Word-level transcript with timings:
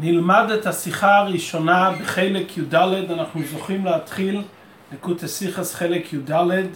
נלמד 0.00 0.50
את 0.50 0.66
השיחה 0.66 1.16
הראשונה 1.18 1.90
בחלק 2.00 2.58
י"ד, 2.58 2.74
אנחנו 3.10 3.40
זוכים 3.50 3.84
להתחיל 3.84 4.42
לקוטי 4.92 5.28
סיכס 5.28 5.74
חלק 5.74 6.12
י"ד. 6.12 6.66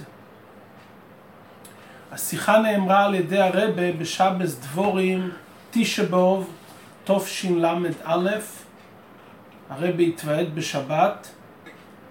השיחה 2.13 2.59
נאמרה 2.59 3.05
על 3.05 3.15
ידי 3.15 3.39
הרבה 3.39 3.93
בשבס 3.93 4.59
דבורים 4.61 5.31
תשבוב 5.71 6.51
תשל"א, 7.05 8.29
הרבה 9.71 10.03
התוועד 10.03 10.55
בשבת, 10.55 11.29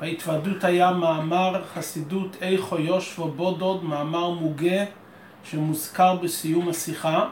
בהתוועדות 0.02 0.64
היה 0.64 0.92
מאמר 0.92 1.62
חסידות 1.74 2.38
איכו 2.42 2.80
יושבו 2.80 3.28
בודוד, 3.32 3.84
מאמר 3.84 4.30
מוגה 4.30 4.84
שמוזכר 5.44 6.16
בסיום 6.16 6.70
השיחה. 6.70 7.26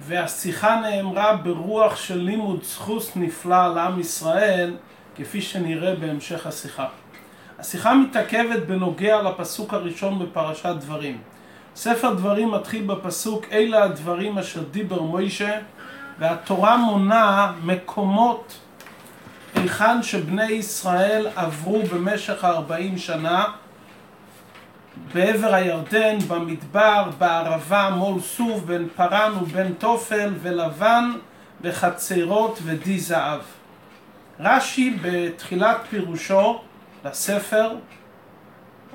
והשיחה 0.00 0.80
נאמרה 0.80 1.36
ברוח 1.36 1.96
של 1.96 2.18
לימוד 2.18 2.64
זכוס 2.64 3.12
נפלא 3.16 3.64
על 3.64 3.78
עם 3.78 4.00
ישראל, 4.00 4.76
כפי 5.16 5.42
שנראה 5.42 5.94
בהמשך 5.94 6.46
השיחה. 6.46 6.86
השיחה 7.58 7.94
מתעכבת 7.94 8.62
בנוגע 8.66 9.22
לפסוק 9.22 9.74
הראשון 9.74 10.18
בפרשת 10.18 10.74
דברים. 10.80 11.18
ספר 11.76 12.14
דברים 12.14 12.50
מתחיל 12.50 12.84
בפסוק 12.86 13.44
אלה 13.52 13.82
הדברים 13.82 14.38
אשר 14.38 14.62
דיבר 14.62 15.02
מוישה 15.02 15.58
והתורה 16.18 16.76
מונה 16.76 17.52
מקומות 17.62 18.58
היכן 19.54 20.02
שבני 20.02 20.52
ישראל 20.52 21.26
עברו 21.36 21.82
במשך 21.82 22.44
ארבעים 22.44 22.98
שנה 22.98 23.44
בעבר 25.14 25.54
הירדן, 25.54 26.18
במדבר, 26.28 27.10
בערבה, 27.18 27.90
מול 27.90 28.20
סוף, 28.20 28.62
בין 28.64 28.88
פרן 28.96 29.32
ובין 29.42 29.72
תופל 29.78 30.32
ולבן 30.42 31.10
וחצרות 31.60 32.58
ודי 32.64 32.98
זהב. 32.98 33.40
רש"י 34.40 34.96
בתחילת 35.02 35.76
פירושו 35.90 36.60
לספר 37.04 37.76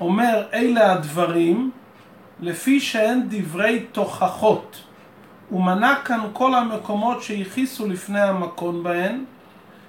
אומר 0.00 0.46
אלה 0.52 0.92
הדברים 0.92 1.70
לפי 2.40 2.80
שהן 2.80 3.22
דברי 3.28 3.86
תוכחות 3.92 4.82
ומנה 5.52 5.94
כאן 6.04 6.20
כל 6.32 6.54
המקומות 6.54 7.22
שהכיסו 7.22 7.88
לפני 7.88 8.20
המקום 8.20 8.82
בהן 8.82 9.24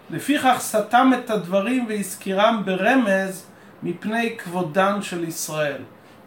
לפיכך 0.09 0.55
סתם 0.59 1.11
את 1.19 1.29
הדברים 1.29 1.85
והזכירם 1.89 2.61
ברמז 2.65 3.45
מפני 3.83 4.37
כבודן 4.37 5.01
של 5.01 5.23
ישראל. 5.23 5.81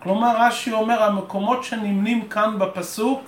כלומר 0.05 0.37
רש"י 0.39 0.73
אומר 0.73 1.03
המקומות 1.03 1.65
שנמנים 1.65 2.29
כאן 2.29 2.59
בפסוק 2.59 3.21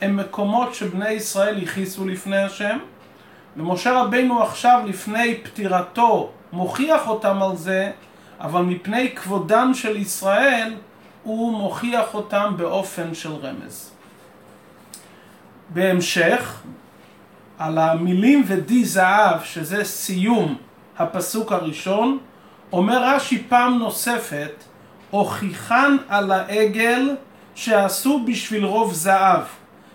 הם 0.00 0.16
מקומות 0.16 0.74
שבני 0.74 1.10
ישראל 1.10 1.62
הכיסו 1.62 2.06
לפני 2.06 2.42
השם 2.42 2.78
ומשה 3.56 4.02
רבינו 4.02 4.42
עכשיו 4.42 4.80
לפני 4.86 5.40
פטירתו 5.42 6.30
מוכיח 6.52 7.08
אותם 7.08 7.42
על 7.42 7.56
זה 7.56 7.90
אבל 8.40 8.62
מפני 8.62 9.14
כבודן 9.14 9.74
של 9.74 9.96
ישראל 9.96 10.74
הוא 11.22 11.52
מוכיח 11.52 12.14
אותם 12.14 12.54
באופן 12.56 13.14
של 13.14 13.32
רמז. 13.32 13.90
בהמשך 15.68 16.62
על 17.58 17.78
המילים 17.78 18.44
ודי 18.46 18.84
זהב 18.84 19.42
שזה 19.44 19.84
סיום 19.84 20.56
הפסוק 20.98 21.52
הראשון 21.52 22.18
אומר 22.72 23.14
רש"י 23.14 23.42
פעם 23.48 23.78
נוספת 23.78 24.64
הוכיחן 25.10 25.96
על 26.08 26.30
העגל 26.30 27.16
שעשו 27.54 28.20
בשביל 28.26 28.64
רוב 28.64 28.92
זהב 28.92 29.42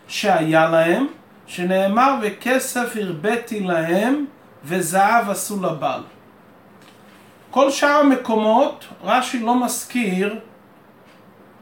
שהיה 0.08 0.70
להם, 0.70 1.08
שנאמר 1.48 2.16
וכסף 2.22 2.96
הרביתי 2.96 3.60
להם 3.60 4.26
וזהב 4.64 5.30
עשו 5.30 5.62
לבעל. 5.64 6.02
כל 7.52 7.72
שאר 7.72 7.90
המקומות 8.00 8.86
רש"י 9.04 9.40
לא 9.40 9.66
מזכיר 9.66 10.40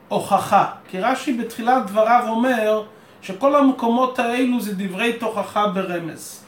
הוכחה, 0.08 0.66
כי 0.88 1.00
רש"י 1.00 1.34
בתחילת 1.34 1.86
דבריו 1.86 2.26
אומר 2.28 2.84
שכל 3.22 3.56
המקומות 3.56 4.20
האלו 4.20 4.62
זה 4.62 4.74
דברי 4.76 5.14
תוכחה 5.14 5.68
ברמז. 5.68 6.44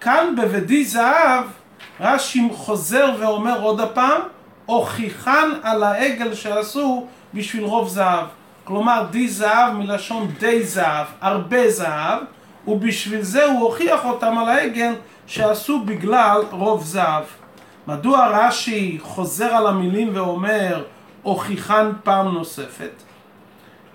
כאן 0.00 0.34
בבדי 0.36 0.84
זהב 0.84 1.44
רש"י 2.00 2.48
חוזר 2.52 3.14
ואומר 3.18 3.62
עוד 3.62 3.80
הפעם 3.80 4.20
הוכיחן 4.66 5.50
על 5.62 5.82
העגל 5.82 6.34
שעשו 6.34 7.06
בשביל 7.34 7.64
רוב 7.64 7.88
זהב. 7.88 8.26
כלומר 8.64 9.06
די 9.10 9.28
זהב 9.28 9.72
מלשון 9.72 10.28
די 10.38 10.62
זהב, 10.62 11.06
הרבה 11.20 11.70
זהב, 11.70 12.22
ובשביל 12.68 13.22
זה 13.22 13.44
הוא 13.44 13.60
הוכיח 13.60 14.04
אותם 14.04 14.38
על 14.38 14.48
העגל 14.48 14.94
שעשו 15.26 15.84
בגלל 15.84 16.42
רוב 16.50 16.84
זהב. 16.84 17.24
מדוע 17.86 18.26
רש"י 18.26 18.98
חוזר 19.02 19.54
על 19.54 19.66
המילים 19.66 20.10
ואומר 20.12 20.84
הוכיחן 21.22 21.92
פעם 22.04 22.28
נוספת? 22.28 23.02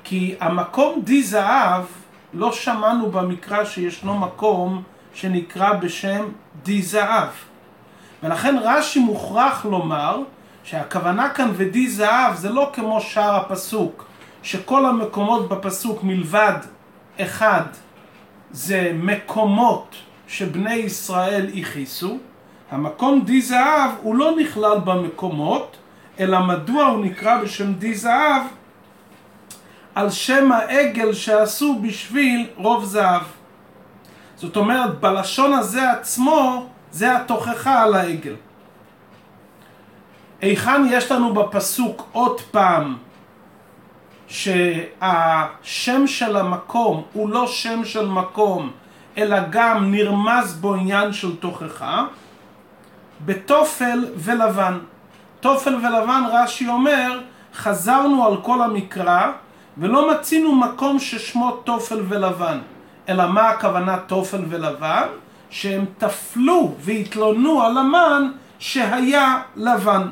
כי 0.03 0.35
המקום 0.39 1.01
די 1.03 1.23
זהב, 1.23 1.83
לא 2.33 2.51
שמענו 2.51 3.11
במקרא 3.11 3.65
שישנו 3.65 4.17
מקום 4.17 4.83
שנקרא 5.13 5.73
בשם 5.73 6.25
די 6.63 6.81
זהב. 6.81 7.29
ולכן 8.23 8.55
רש"י 8.63 8.99
מוכרח 8.99 9.65
לומר 9.65 10.21
שהכוונה 10.67 11.29
כאן 11.29 11.51
ודי 11.55 11.87
זהב 11.87 12.35
זה 12.35 12.49
לא 12.49 12.69
כמו 12.73 13.01
שאר 13.01 13.35
הפסוק, 13.35 14.05
שכל 14.43 14.85
המקומות 14.85 15.49
בפסוק 15.49 16.03
מלבד 16.03 16.53
אחד 17.21 17.61
זה 18.51 18.91
מקומות 18.95 19.95
שבני 20.27 20.73
ישראל 20.73 21.49
הכיסו, 21.59 22.17
המקום 22.71 23.21
די 23.25 23.41
זהב 23.41 23.91
הוא 24.01 24.15
לא 24.15 24.35
נכלל 24.39 24.79
במקומות, 24.85 25.77
אלא 26.19 26.39
מדוע 26.39 26.85
הוא 26.85 27.05
נקרא 27.05 27.41
בשם 27.43 27.73
די 27.73 27.95
זהב? 27.95 28.41
על 29.95 30.09
שם 30.09 30.51
העגל 30.51 31.13
שעשו 31.13 31.79
בשביל 31.81 32.47
רוב 32.55 32.85
זהב. 32.85 33.21
זאת 34.35 34.55
אומרת, 34.55 34.99
בלשון 34.99 35.53
הזה 35.53 35.91
עצמו, 35.91 36.67
זה 36.91 37.17
התוכחה 37.17 37.83
על 37.83 37.93
העגל. 37.93 38.35
היכן 40.41 40.81
יש 40.89 41.11
לנו 41.11 41.33
בפסוק 41.33 42.09
עוד 42.11 42.41
פעם 42.41 42.97
שהשם 44.27 46.07
של 46.07 46.37
המקום 46.37 47.03
הוא 47.13 47.29
לא 47.29 47.47
שם 47.47 47.85
של 47.85 48.07
מקום 48.07 48.71
אלא 49.17 49.37
גם 49.49 49.91
נרמז 49.91 50.53
בו 50.61 50.73
עניין 50.73 51.13
של 51.13 51.35
תוכחה 51.35 52.05
בתופל 53.25 54.05
ולבן. 54.15 54.77
תופל 55.39 55.75
ולבן 55.75 56.23
רש"י 56.31 56.67
אומר 56.67 57.21
חזרנו 57.55 58.25
על 58.27 58.37
כל 58.41 58.61
המקרא 58.61 59.31
ולא 59.77 60.11
מצינו 60.11 60.55
מקום 60.55 60.99
ששמו 60.99 61.51
תופל 61.51 61.99
ולבן 62.07 62.59
אלא 63.09 63.27
מה 63.27 63.49
הכוונה 63.49 63.97
תופל 63.97 64.41
ולבן? 64.49 65.07
שהם 65.49 65.85
תפלו 65.97 66.75
והתלוננו 66.79 67.63
על 67.63 67.77
המן 67.77 68.31
שהיה 68.59 69.41
לבן. 69.55 70.07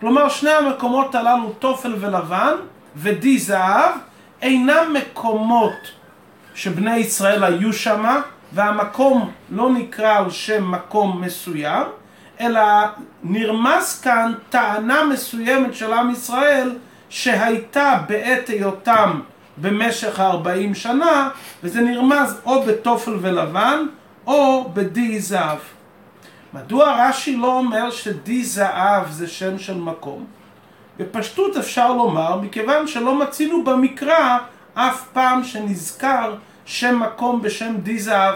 כלומר 0.00 0.28
שני 0.28 0.50
המקומות 0.50 1.14
הללו 1.14 1.52
תופל 1.58 1.94
ולבן 2.00 2.54
ודי 2.96 3.38
זהב 3.38 3.92
אינם 4.42 4.94
מקומות 4.94 5.90
שבני 6.54 6.96
ישראל 6.96 7.44
היו 7.44 7.72
שמה 7.72 8.20
והמקום 8.52 9.30
לא 9.50 9.70
נקרא 9.70 10.18
על 10.18 10.30
שם 10.30 10.70
מקום 10.70 11.20
מסוים 11.20 11.82
אלא 12.40 12.62
נרמז 13.22 14.00
כאן 14.00 14.32
טענה 14.50 15.04
מסוימת 15.04 15.74
של 15.74 15.92
עם 15.92 16.10
ישראל 16.10 16.78
שהייתה 17.08 17.98
בעת 18.08 18.48
היותם 18.48 19.20
במשך 19.56 20.20
הארבעים 20.20 20.74
שנה 20.74 21.28
וזה 21.62 21.80
נרמז 21.80 22.40
או 22.46 22.62
בתופל 22.62 23.16
ולבן 23.20 23.86
או 24.26 24.70
בדי 24.74 25.20
זהב. 25.20 25.58
מדוע 26.56 27.08
רש"י 27.08 27.36
לא 27.36 27.58
אומר 27.58 27.90
שדי 27.90 28.44
זהב 28.44 29.10
זה 29.10 29.28
שם 29.28 29.58
של 29.58 29.74
מקום? 29.74 30.24
בפשטות 30.98 31.56
אפשר 31.56 31.92
לומר, 31.92 32.36
מכיוון 32.36 32.86
שלא 32.86 33.18
מצינו 33.18 33.64
במקרא 33.64 34.38
אף 34.74 35.08
פעם 35.12 35.44
שנזכר 35.44 36.34
שם 36.64 37.00
מקום 37.00 37.42
בשם 37.42 37.76
די 37.76 37.98
זהב, 37.98 38.34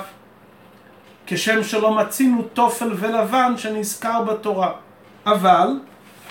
כשם 1.27 1.65
שלא 1.65 1.95
מצינו 1.95 2.43
תופל 2.43 2.93
ולבן 2.97 3.55
שנזכר 3.57 4.23
בתורה. 4.23 4.73
אבל 5.27 5.81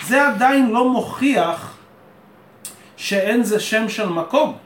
זה 0.02 0.28
עדיין 0.28 0.70
לא 0.70 0.88
מוכיח 0.88 1.76
שאין 2.96 3.42
זה 3.42 3.60
שם 3.60 3.88
של 3.88 4.08
מקום, 4.08 4.56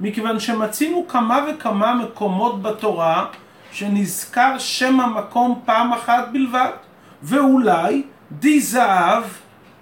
מכיוון 0.00 0.40
שמצינו 0.40 1.08
כמה 1.08 1.46
וכמה 1.48 1.94
מקומות 1.94 2.62
בתורה 2.62 3.26
שנזכר 3.72 4.58
שם 4.58 5.00
המקום 5.00 5.60
פעם 5.64 5.92
אחת 5.92 6.28
בלבד, 6.32 6.70
ואולי 7.22 8.02
די 8.32 8.60
זהב 8.60 9.24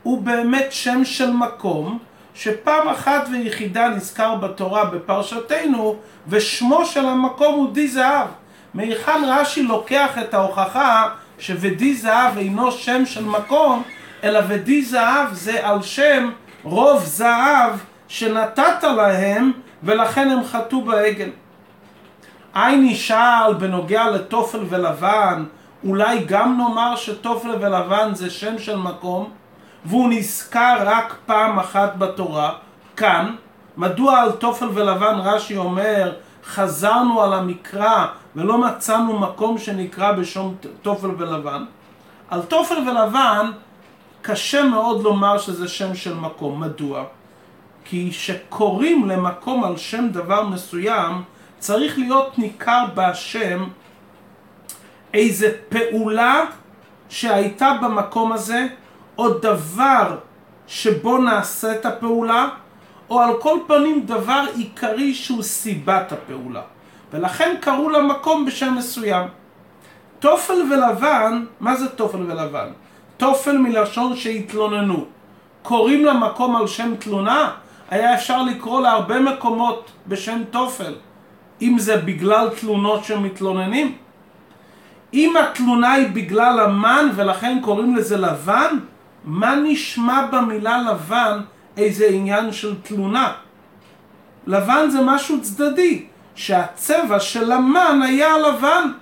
הוא 0.03 0.23
באמת 0.23 0.67
שם 0.71 1.05
של 1.05 1.31
מקום 1.31 1.99
שפעם 2.35 2.89
אחת 2.89 3.29
ויחידה 3.33 3.89
נזכר 3.89 4.35
בתורה 4.35 4.85
בפרשתנו 4.85 5.97
ושמו 6.29 6.85
של 6.85 7.07
המקום 7.07 7.55
הוא 7.55 7.73
די 7.73 7.89
זהב 7.89 8.29
מהיכן 8.75 9.25
רש"י 9.27 9.63
לוקח 9.63 10.19
את 10.19 10.35
ההוכחה 10.35 11.09
שוודי 11.39 11.95
זהב 11.95 12.39
אינו 12.39 12.73
שם 12.73 13.07
של 13.07 13.25
מקום, 13.25 13.83
אלא 14.25 14.41
ודי 14.49 14.83
זהב 14.83 15.35
זה 15.35 15.67
על 15.67 15.83
שם 15.83 16.31
רוב 16.63 17.05
זהב 17.05 17.73
שנתת 18.09 18.85
להם 18.97 19.53
ולכן 19.83 20.31
הם 20.31 20.45
חטאו 20.45 20.85
בעגל. 20.85 21.31
עין 22.55 22.87
ישאל 22.87 23.55
בנוגע 23.59 24.11
לתופל 24.11 24.61
ולבן, 24.69 25.45
אולי 25.85 26.25
גם 26.27 26.59
נאמר 26.59 26.97
שתופל 26.97 27.51
ולבן 27.61 28.15
זה 28.15 28.31
שם 28.31 28.59
של 28.59 28.77
מקום, 28.77 29.31
והוא 29.85 30.09
נזכר 30.11 30.77
רק 30.85 31.15
פעם 31.27 31.59
אחת 31.59 31.97
בתורה, 31.97 32.53
כאן, 32.97 33.35
מדוע 33.77 34.21
על 34.21 34.33
תופל 34.33 34.69
ולבן 34.75 35.15
רש"י 35.15 35.57
אומר, 35.57 36.13
חזרנו 36.45 37.23
על 37.23 37.33
המקרא 37.33 38.07
ולא 38.37 38.59
מצאנו 38.59 39.19
מקום 39.19 39.59
שנקרא 39.59 40.13
בשום 40.13 40.55
תופל 40.83 41.11
ולבן? 41.19 41.65
על 42.31 42.43
תופל 42.43 42.75
ולבן 42.75 43.51
קשה 44.23 44.65
מאוד 44.65 45.03
לומר 45.03 45.39
שזה 45.39 45.69
שם 45.69 45.95
של 45.95 46.15
מקום. 46.15 46.61
מדוע? 46.61 47.05
כי 47.85 48.13
שקוראים 48.13 49.09
למקום 49.09 49.65
על 49.65 49.77
שם 49.77 50.09
דבר 50.09 50.45
מסוים, 50.45 51.23
צריך 51.59 51.99
להיות 51.99 52.39
ניכר 52.39 52.85
בשם 52.95 53.65
איזה 55.15 55.53
פעולה 55.69 56.45
שהייתה 57.09 57.73
במקום 57.83 58.33
הזה, 58.33 58.67
או 59.19 59.29
דבר 59.29 60.19
שבו 60.67 61.19
נעשית 61.19 61.87
הפעולה, 61.87 62.49
או 63.11 63.21
על 63.21 63.41
כל 63.41 63.59
פנים 63.67 64.07
דבר 64.07 64.45
עיקרי 64.57 65.15
שהוא 65.15 65.43
סיבת 65.43 66.13
הפעולה. 66.13 66.63
ולכן 67.13 67.57
קראו 67.61 67.91
למקום 67.91 68.47
בשם 68.47 68.75
מסוים. 68.75 69.29
תופל 70.19 70.63
ולבן, 70.73 71.45
מה 71.61 71.77
זה 71.77 71.89
תופל 71.89 72.23
ולבן? 72.23 72.69
תופל 73.17 73.59
מלשון 73.59 74.17
שהתלוננו. 74.17 75.05
קוראים 75.63 76.05
למקום 76.05 76.57
על 76.57 76.67
שם 76.67 76.95
תלונה? 76.97 77.51
היה 77.91 78.15
אפשר 78.15 78.43
לקרוא 78.43 78.81
להרבה 78.81 79.21
מקומות 79.21 79.91
בשם 80.07 80.43
תופל. 80.51 80.95
אם 81.63 81.79
זה 81.79 81.97
בגלל 81.97 82.49
תלונות 82.61 83.05
שמתלוננים? 83.05 83.97
אם 85.15 85.35
התלונה 85.37 85.93
היא 85.93 86.09
בגלל 86.09 86.61
המן 86.61 87.09
ולכן 87.15 87.59
קוראים 87.63 87.97
לזה 87.97 88.17
לבן, 88.17 88.79
מה 89.25 89.55
נשמע 89.55 90.27
במילה 90.27 90.83
לבן 90.83 91.41
איזה 91.77 92.09
עניין 92.09 92.53
של 92.53 92.75
תלונה? 92.83 93.33
לבן 94.47 94.91
זה 94.91 94.99
משהו 95.05 95.41
צדדי, 95.43 96.05
שהצבע 96.35 97.21
של 97.21 97.53
המן 97.53 98.01
היה 98.03 98.39
לבן. 98.39 98.93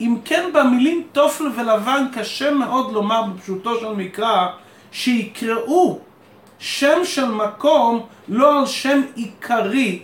אם 0.00 0.16
כן 0.24 0.50
במילים 0.54 1.02
תופל 1.12 1.44
ולבן 1.56 2.06
קשה 2.12 2.50
מאוד 2.50 2.92
לומר 2.92 3.22
בפשוטו 3.22 3.80
של 3.80 3.92
מקרא 3.92 4.46
שיקראו 4.92 5.98
שם 6.58 7.04
של 7.04 7.30
מקום 7.30 8.06
לא 8.28 8.58
על 8.58 8.66
שם 8.66 9.00
עיקרי 9.14 10.02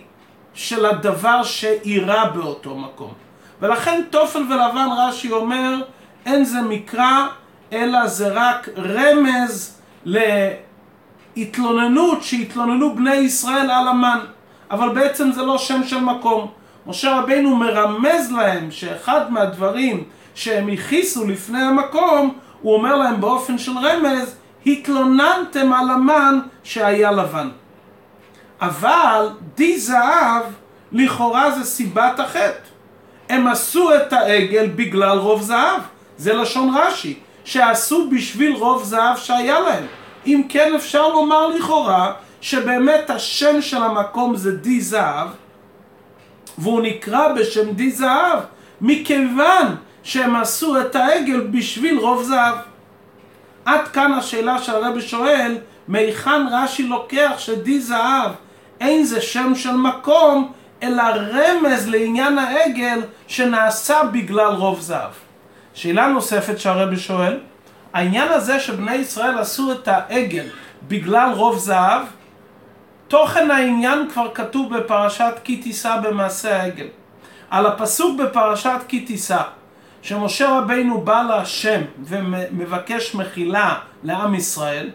של 0.55 0.85
הדבר 0.85 1.43
שאירע 1.43 2.29
באותו 2.29 2.77
מקום. 2.77 3.13
ולכן 3.61 4.01
תופל 4.09 4.39
ולבן 4.39 4.87
רש"י 4.97 5.31
אומר 5.31 5.75
אין 6.25 6.43
זה 6.43 6.61
מקרא 6.61 7.27
אלא 7.73 8.07
זה 8.07 8.27
רק 8.33 8.69
רמז 8.77 9.81
להתלוננות 11.35 12.23
שהתלוננו 12.23 12.95
בני 12.95 13.15
ישראל 13.15 13.71
על 13.71 13.87
המן. 13.87 14.19
אבל 14.71 14.89
בעצם 14.89 15.31
זה 15.31 15.41
לא 15.41 15.57
שם 15.57 15.83
של 15.83 15.99
מקום. 15.99 16.51
משה 16.87 17.19
רבינו 17.19 17.55
מרמז 17.55 18.31
להם 18.31 18.71
שאחד 18.71 19.31
מהדברים 19.31 20.03
שהם 20.35 20.67
הכיסו 20.67 21.27
לפני 21.27 21.61
המקום 21.61 22.33
הוא 22.61 22.73
אומר 22.75 22.95
להם 22.95 23.21
באופן 23.21 23.57
של 23.57 23.71
רמז 23.77 24.35
התלוננתם 24.65 25.73
על 25.73 25.89
המן 25.89 26.39
שהיה 26.63 27.11
לבן 27.11 27.49
אבל 28.65 29.29
די 29.55 29.79
זהב 29.79 30.43
לכאורה 30.91 31.51
זה 31.51 31.65
סיבת 31.65 32.19
החטא. 32.19 32.59
הם 33.29 33.47
עשו 33.47 33.95
את 33.95 34.13
העגל 34.13 34.67
בגלל 34.75 35.17
רוב 35.17 35.41
זהב. 35.41 35.81
זה 36.17 36.33
לשון 36.33 36.75
רש"י 36.77 37.19
שעשו 37.43 38.09
בשביל 38.09 38.55
רוב 38.55 38.83
זהב 38.83 39.17
שהיה 39.17 39.59
להם. 39.59 39.85
אם 40.25 40.41
כן 40.49 40.75
אפשר 40.75 41.07
לומר 41.07 41.47
לכאורה 41.47 42.13
שבאמת 42.41 43.09
השם 43.09 43.61
של 43.61 43.83
המקום 43.83 44.35
זה 44.35 44.57
די 44.57 44.81
זהב 44.81 45.27
והוא 46.57 46.81
נקרא 46.81 47.33
בשם 47.33 47.71
די 47.71 47.91
זהב 47.91 48.39
מכיוון 48.81 49.75
שהם 50.03 50.35
עשו 50.35 50.81
את 50.81 50.95
העגל 50.95 51.39
בשביל 51.39 51.99
רוב 51.99 52.23
זהב. 52.23 52.55
עד 53.65 53.87
כאן 53.87 54.13
השאלה 54.13 54.61
שהרבי 54.61 55.01
שואל 55.01 55.57
מהיכן 55.87 56.41
רש"י 56.51 56.87
לוקח 56.87 57.33
שדי 57.37 57.79
זהב 57.79 58.31
אין 58.85 59.03
זה 59.03 59.21
שם 59.21 59.55
של 59.55 59.75
מקום 59.75 60.51
אלא 60.83 61.03
רמז 61.03 61.87
לעניין 61.87 62.37
העגל 62.37 63.01
שנעשה 63.27 64.03
בגלל 64.03 64.53
רוב 64.53 64.79
זהב. 64.79 65.11
שאלה 65.73 66.07
נוספת 66.07 66.59
שהרבי 66.59 66.97
שואל, 66.97 67.39
העניין 67.93 68.27
הזה 68.31 68.59
שבני 68.59 68.95
ישראל 68.95 69.37
עשו 69.37 69.71
את 69.71 69.87
העגל 69.87 70.45
בגלל 70.87 71.31
רוב 71.35 71.57
זהב, 71.57 72.01
תוכן 73.07 73.51
העניין 73.51 74.09
כבר 74.13 74.33
כתוב 74.33 74.77
בפרשת 74.77 75.33
כי 75.43 75.57
תישא 75.57 75.97
במעשה 76.03 76.61
העגל. 76.61 76.87
על 77.49 77.65
הפסוק 77.65 78.19
בפרשת 78.19 78.79
כי 78.87 78.99
תישא, 78.99 79.41
שמשה 80.01 80.57
רבינו 80.57 81.01
בא 81.01 81.21
להשם 81.21 81.81
ומבקש 82.03 83.15
מחילה 83.15 83.75
לעם 84.03 84.35
ישראל, 84.35 84.89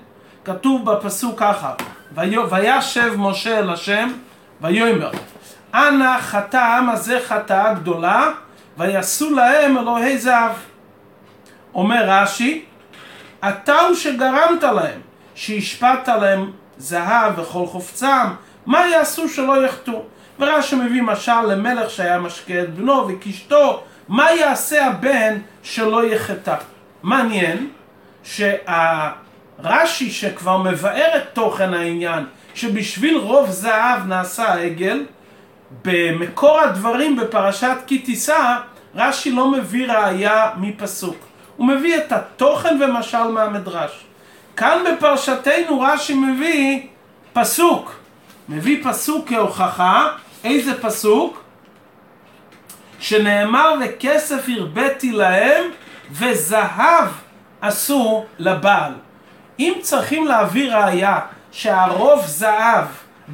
כתוב 0.44 0.90
בפסוק 0.90 1.38
ככה, 1.40 1.74
וישב 2.14 3.14
משה 3.16 3.58
אל 3.58 3.70
השם 3.70 4.12
ויאמר 4.60 5.10
אנא 5.74 6.20
חטא 6.20 6.56
העם 6.56 6.88
הזה 6.88 7.18
חטאה 7.26 7.74
גדולה 7.74 8.30
ויעשו 8.78 9.30
להם 9.30 9.78
אלוהי 9.78 10.18
זהב. 10.18 10.52
אומר 11.74 12.04
רש"י, 12.06 12.64
אתה 13.48 13.80
הוא 13.80 13.94
שגרמת 13.94 14.62
להם, 14.62 15.00
שהשפעת 15.34 16.08
להם 16.08 16.50
זהב 16.78 17.38
וכל 17.38 17.66
חופצם, 17.66 18.26
מה 18.66 18.86
יעשו 18.86 19.28
שלא 19.28 19.64
יחטאו? 19.64 20.02
ורש"י 20.38 20.76
מביא 20.76 21.02
משל 21.02 21.42
למלך 21.46 21.90
שהיה 21.90 22.18
משקה 22.18 22.62
את 22.62 22.74
בנו 22.74 23.08
וקישתו, 23.08 23.82
מה 24.08 24.30
יעשה 24.32 24.86
הבן 24.86 25.38
שלא 25.62 26.06
יחטא? 26.06 26.54
מעניין 27.02 27.70
שהרש"י 29.62 30.10
שכבר 30.10 30.56
מבאר 30.56 31.16
את 31.16 31.22
תוכן 31.32 31.74
העניין, 31.74 32.24
שבשביל 32.54 33.16
רוב 33.16 33.50
זהב 33.50 34.06
נעשה 34.06 34.52
העגל, 34.52 35.04
במקור 35.84 36.60
הדברים 36.60 37.16
בפרשת 37.16 37.76
כי 37.86 37.98
תישא, 37.98 38.56
רש"י 38.94 39.32
לא 39.32 39.50
מביא 39.50 39.92
ראייה 39.92 40.50
מפסוק. 40.56 41.16
הוא 41.56 41.66
מביא 41.66 41.96
את 41.96 42.12
התוכן 42.12 42.78
ומשל 42.80 43.22
מהמדרש. 43.22 44.04
כאן 44.56 44.84
בפרשתנו 44.86 45.80
רש"י 45.80 46.14
מביא 46.14 46.86
פסוק. 47.32 47.96
מביא 48.48 48.84
פסוק 48.84 49.28
כהוכחה. 49.28 50.08
איזה 50.44 50.82
פסוק? 50.82 51.42
שנאמר 52.98 53.74
וכסף 53.80 54.46
הרביתי 54.48 55.12
להם 55.12 55.64
וזהב 56.10 57.08
עשו 57.60 58.24
לבעל. 58.38 58.92
אם 59.60 59.72
צריכים 59.80 60.26
להביא 60.26 60.74
ראייה 60.74 61.18
שהרוב 61.52 62.22
זהב 62.26 62.84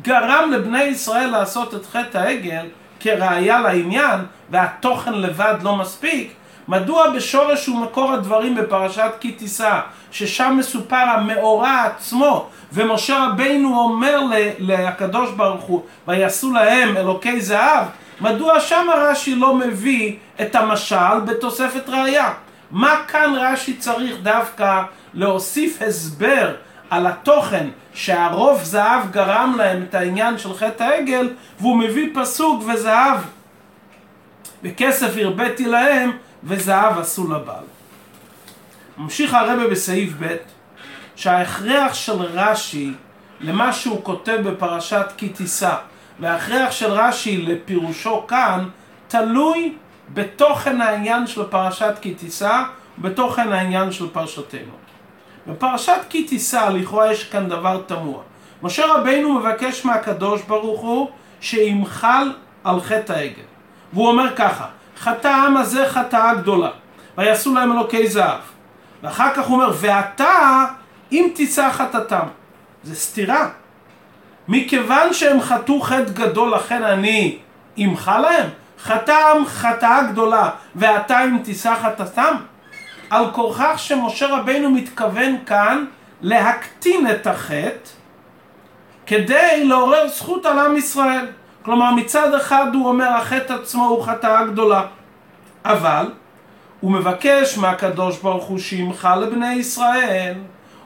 גרם 0.02 0.50
לבני 0.52 0.83
ישראל 0.83 1.26
לעשות 1.30 1.75
את 1.75 1.87
חטא 1.87 2.18
העגל 2.18 2.66
כראיה 3.00 3.61
לעניין 3.61 4.21
והתוכן 4.50 5.14
לבד 5.14 5.54
לא 5.62 5.76
מספיק 5.76 6.33
מדוע 6.68 7.11
בשורש 7.11 7.68
ומקור 7.68 8.12
הדברים 8.12 8.54
בפרשת 8.54 9.11
כי 9.21 9.33
תישא 9.33 9.80
ששם 10.11 10.56
מסופר 10.59 10.97
המאורע 10.97 11.83
עצמו 11.85 12.49
ומשה 12.73 13.26
רבינו 13.26 13.78
אומר 13.78 14.21
לקדוש 14.59 15.30
ברוך 15.30 15.64
הוא 15.64 15.83
ויעשו 16.09 16.52
להם 16.52 16.97
אלוקי 16.97 17.40
זהב 17.40 17.85
מדוע 18.21 18.61
שם 18.61 18.87
רש"י 18.97 19.35
לא 19.35 19.54
מביא 19.54 20.16
את 20.40 20.54
המשל 20.54 21.21
בתוספת 21.26 21.88
ראייה? 21.88 22.33
מה 22.76 23.02
כאן 23.09 23.35
רש"י 23.37 23.76
צריך 23.76 24.16
דווקא 24.23 24.83
להוסיף 25.14 25.83
הסבר 25.83 26.54
על 26.90 27.06
התוכן 27.06 27.68
שהרוב 27.95 28.62
זהב 28.62 29.11
גרם 29.11 29.54
להם 29.59 29.83
את 29.83 29.95
העניין 29.95 30.38
של 30.38 30.54
חטא 30.54 30.83
העגל 30.83 31.35
והוא 31.61 31.76
מביא 31.78 32.11
פסוק 32.14 32.62
וזהב 32.66 33.21
וכסף 34.62 35.16
הרביתי 35.16 35.64
להם 35.64 36.11
וזהב 36.45 36.99
עשו 36.99 37.33
לבעל. 37.33 37.64
ממשיך 38.99 39.35
הרבה 39.35 39.68
בסעיף 39.68 40.12
ב' 40.21 40.37
שההכרח 41.16 41.95
של 41.95 42.23
רש"י 42.23 42.92
למה 43.40 43.73
שהוא 43.73 44.04
כותב 44.04 44.38
בפרשת 44.45 45.06
כי 45.16 45.28
תישא 45.28 45.75
וההכרח 46.21 46.71
של 46.71 46.90
רש"י 46.90 47.37
לפירושו 47.37 48.26
כאן 48.26 48.68
תלוי 49.09 49.75
בתוכן 50.14 50.80
העניין 50.80 51.26
של 51.26 51.44
פרשת 51.44 51.94
כי 52.00 52.14
תישא, 52.14 52.62
בתוכן 52.98 53.52
העניין 53.52 53.92
של 53.92 54.08
פרשתנו. 54.08 54.72
בפרשת 55.46 56.00
כי 56.08 56.25
תישא, 56.25 56.68
לכאורה 56.72 57.12
יש 57.12 57.25
כאן 57.25 57.48
דבר 57.48 57.82
תמוה. 57.86 58.22
משה 58.62 58.86
רבינו 58.86 59.32
מבקש 59.32 59.84
מהקדוש 59.84 60.42
ברוך 60.42 60.80
הוא 60.80 61.08
שימחל 61.40 62.32
על 62.64 62.80
חטא 62.80 63.12
העגל. 63.12 63.42
והוא 63.92 64.08
אומר 64.08 64.36
ככה, 64.36 64.66
חטא 64.98 65.28
העם 65.28 65.56
הזה 65.56 65.88
חטאה 65.88 66.34
גדולה, 66.34 66.70
ויעשו 67.18 67.54
להם 67.54 67.72
אלוקי 67.72 68.06
זהב. 68.06 68.40
ואחר 69.02 69.34
כך 69.34 69.46
הוא 69.46 69.54
אומר, 69.54 69.72
ואתה 69.80 70.64
אם 71.12 71.28
תישא 71.34 71.70
חטאתם. 71.72 72.26
זה 72.82 72.94
סתירה. 72.94 73.48
מכיוון 74.48 75.14
שהם 75.14 75.40
חטאו 75.40 75.80
חטא 75.80 76.12
גדול, 76.12 76.54
לכן 76.54 76.82
אני 76.82 77.38
אמחה 77.78 78.18
להם? 78.18 78.48
חטאם 78.83 79.47
חטאה 79.47 80.02
גדולה, 80.02 80.50
ואתה 80.76 81.25
אם 81.25 81.38
תישא 81.45 81.75
חטאתם? 81.83 82.37
על 83.11 83.30
כורכך 83.33 83.75
שמשה 83.76 84.26
רבינו 84.37 84.71
מתכוון 84.71 85.37
כאן 85.47 85.85
להקטין 86.23 87.11
את 87.11 87.26
החטא 87.26 87.90
כדי 89.06 89.64
לעורר 89.64 90.09
זכות 90.09 90.47
על 90.47 90.59
עם 90.59 90.76
ישראל. 90.76 91.26
כלומר 91.62 91.95
מצד 91.95 92.35
אחד 92.35 92.66
הוא 92.75 92.88
אומר 92.88 93.09
החטא 93.09 93.52
עצמו 93.52 93.87
הוא 93.87 94.02
חטאה 94.04 94.45
גדולה 94.45 94.83
אבל 95.64 96.06
הוא 96.80 96.92
מבקש 96.92 97.59
מהקדוש 97.59 98.18
ברוך 98.18 98.45
הוא 98.45 98.59
שימחה 98.59 99.16
לבני 99.16 99.52
ישראל 99.52 100.35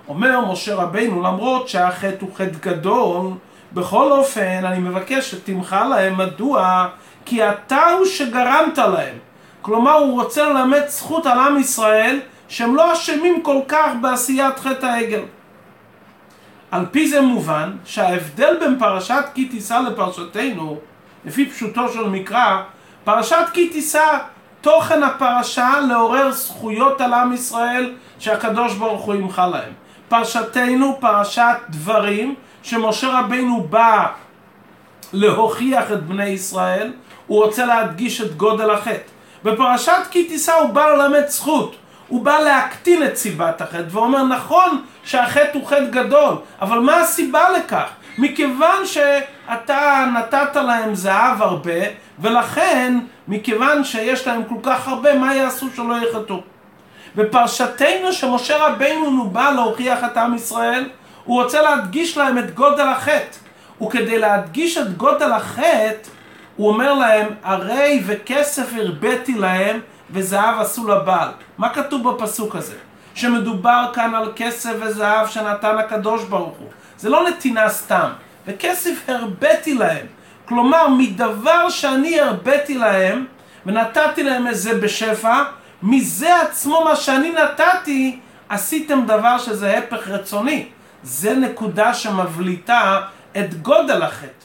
אומר 0.08 0.40
משה 0.52 0.74
רבינו 0.74 1.22
למרות 1.22 1.68
שהחטא 1.68 2.16
הוא 2.20 2.34
חטא 2.34 2.58
גדול 2.60 3.30
בכל 3.72 4.12
אופן 4.12 4.64
אני 4.64 4.78
מבקש 4.78 5.30
שתמחה 5.30 5.84
להם 5.84 6.18
מדוע 6.18 6.88
כי 7.30 7.48
אתה 7.48 7.90
הוא 7.90 8.06
שגרמת 8.06 8.78
להם 8.78 9.14
כלומר 9.62 9.92
הוא 9.92 10.20
רוצה 10.20 10.48
ללמד 10.48 10.82
זכות 10.88 11.26
על 11.26 11.38
עם 11.38 11.58
ישראל 11.58 12.20
שהם 12.48 12.76
לא 12.76 12.92
אשמים 12.92 13.42
כל 13.42 13.58
כך 13.68 13.88
בעשיית 14.00 14.58
חטא 14.58 14.86
העגל 14.86 15.20
על 16.70 16.86
פי 16.90 17.08
זה 17.08 17.20
מובן 17.20 17.76
שההבדל 17.84 18.56
בין 18.60 18.78
פרשת 18.78 19.24
כי 19.34 19.44
תישא 19.44 19.74
לפרשתנו, 19.74 20.78
לפי 21.24 21.50
פשוטו 21.50 21.88
של 21.88 22.08
מקרא, 22.08 22.62
פרשת 23.04 23.46
כי 23.52 23.68
תישא, 23.68 24.18
תוכן 24.60 25.02
הפרשה 25.02 25.80
לעורר 25.88 26.32
זכויות 26.32 27.00
על 27.00 27.12
עם 27.12 27.32
ישראל 27.32 27.94
שהקדוש 28.18 28.74
ברוך 28.74 29.04
הוא 29.04 29.14
ימחה 29.14 29.46
להם. 29.46 29.72
פרשתנו 30.08 30.96
פרשת 31.00 31.56
דברים 31.68 32.34
שמשה 32.62 33.18
רבינו 33.18 33.60
בא 33.60 34.06
להוכיח 35.12 35.92
את 35.92 36.02
בני 36.06 36.28
ישראל, 36.28 36.92
הוא 37.30 37.44
רוצה 37.44 37.66
להדגיש 37.66 38.20
את 38.20 38.36
גודל 38.36 38.70
החטא. 38.70 39.10
בפרשת 39.44 40.02
כי 40.10 40.24
תישא 40.24 40.52
הוא 40.52 40.70
בא 40.70 40.86
ללמד 40.86 41.28
זכות. 41.28 41.76
הוא 42.08 42.24
בא 42.24 42.38
להקטין 42.38 43.02
את 43.02 43.16
סיבת 43.16 43.60
החטא 43.60 43.84
ואומר 43.90 44.22
נכון 44.22 44.82
שהחטא 45.04 45.50
הוא 45.54 45.66
חטא 45.66 45.84
גדול 45.90 46.34
אבל 46.60 46.78
מה 46.78 46.96
הסיבה 47.00 47.50
לכך? 47.50 47.88
מכיוון 48.18 48.86
שאתה 48.86 50.04
נתת 50.14 50.56
להם 50.56 50.94
זהב 50.94 51.42
הרבה 51.42 51.80
ולכן 52.18 52.98
מכיוון 53.28 53.84
שיש 53.84 54.26
להם 54.26 54.44
כל 54.44 54.58
כך 54.62 54.88
הרבה 54.88 55.14
מה 55.14 55.34
יעשו 55.34 55.66
שלא 55.76 55.94
יחטאו? 55.94 56.40
בפרשתנו 57.16 58.12
שמשה 58.12 58.66
רבינו 58.66 59.30
בא 59.30 59.50
להוכיח 59.50 60.04
את 60.04 60.16
עם 60.16 60.34
ישראל 60.34 60.88
הוא 61.24 61.42
רוצה 61.42 61.62
להדגיש 61.62 62.16
להם 62.16 62.38
את 62.38 62.54
גודל 62.54 62.86
החטא 62.88 63.36
וכדי 63.82 64.18
להדגיש 64.18 64.78
את 64.78 64.96
גודל 64.96 65.32
החטא 65.32 66.19
הוא 66.60 66.68
אומר 66.68 66.94
להם 66.94 67.26
הרי 67.42 68.02
וכסף 68.06 68.72
הרביתי 68.76 69.34
להם 69.34 69.80
וזהב 70.10 70.60
עשו 70.60 70.88
לבעל. 70.88 71.28
מה 71.58 71.68
כתוב 71.68 72.10
בפסוק 72.10 72.56
הזה? 72.56 72.76
שמדובר 73.14 73.90
כאן 73.94 74.14
על 74.14 74.32
כסף 74.36 74.72
וזהב 74.80 75.28
שנתן 75.28 75.78
הקדוש 75.78 76.24
ברוך 76.24 76.56
הוא. 76.58 76.68
זה 76.98 77.08
לא 77.08 77.28
נתינה 77.28 77.68
סתם. 77.68 78.08
וכסף 78.46 79.08
הרביתי 79.08 79.74
להם. 79.74 80.06
כלומר, 80.44 80.88
מדבר 80.88 81.70
שאני 81.70 82.20
הרביתי 82.20 82.78
להם, 82.78 83.24
ונתתי 83.66 84.22
להם 84.22 84.48
את 84.48 84.56
זה 84.56 84.74
בשפע, 84.74 85.42
מזה 85.82 86.40
עצמו 86.40 86.84
מה 86.84 86.96
שאני 86.96 87.30
נתתי, 87.30 88.18
עשיתם 88.48 89.06
דבר 89.06 89.38
שזה 89.38 89.78
הפך 89.78 90.08
רצוני. 90.08 90.68
זה 91.02 91.34
נקודה 91.34 91.94
שמבליטה 91.94 93.00
את 93.36 93.62
גודל 93.62 94.02
החטא. 94.02 94.39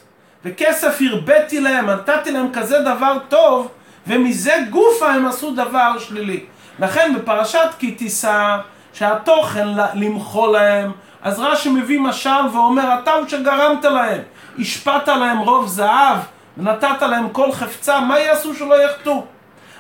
וכסף 0.46 1.00
הרביתי 1.02 1.60
להם, 1.60 1.90
נתתי 1.90 2.32
להם 2.32 2.48
כזה 2.54 2.80
דבר 2.80 3.18
טוב, 3.30 3.72
ומזה 4.08 4.54
גופה 4.70 5.12
הם 5.12 5.28
עשו 5.28 5.52
דבר 5.52 6.00
שלילי. 6.00 6.46
לכן 6.80 7.14
בפרשת 7.18 7.70
כי 7.80 7.92
תישא, 7.92 8.58
שהתוכן 8.94 9.68
למחול 9.94 10.50
להם, 10.50 10.92
אז 11.22 11.40
רש"י 11.40 11.70
מביא 11.70 12.00
משל 12.00 12.48
ואומר, 12.54 13.00
אתה 13.04 13.14
הוא 13.14 13.28
שגרמת 13.28 13.86
להם, 13.86 14.22
השפעת 14.60 15.08
להם 15.08 15.38
רוב 15.38 15.68
זהב, 15.68 16.18
ונתת 16.58 17.02
להם 17.02 17.30
כל 17.30 17.52
חפצה, 17.52 18.00
מה 18.00 18.20
יעשו 18.20 18.54
שלא 18.54 18.84
יחטאו? 18.84 19.24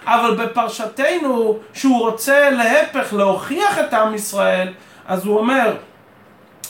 אבל 0.05 0.35
בפרשתנו, 0.35 1.57
שהוא 1.73 1.99
רוצה 1.99 2.49
להפך 2.49 3.13
להוכיח 3.13 3.79
את 3.79 3.93
עם 3.93 4.15
ישראל, 4.15 4.73
אז 5.07 5.25
הוא 5.25 5.37
אומר, 5.37 5.75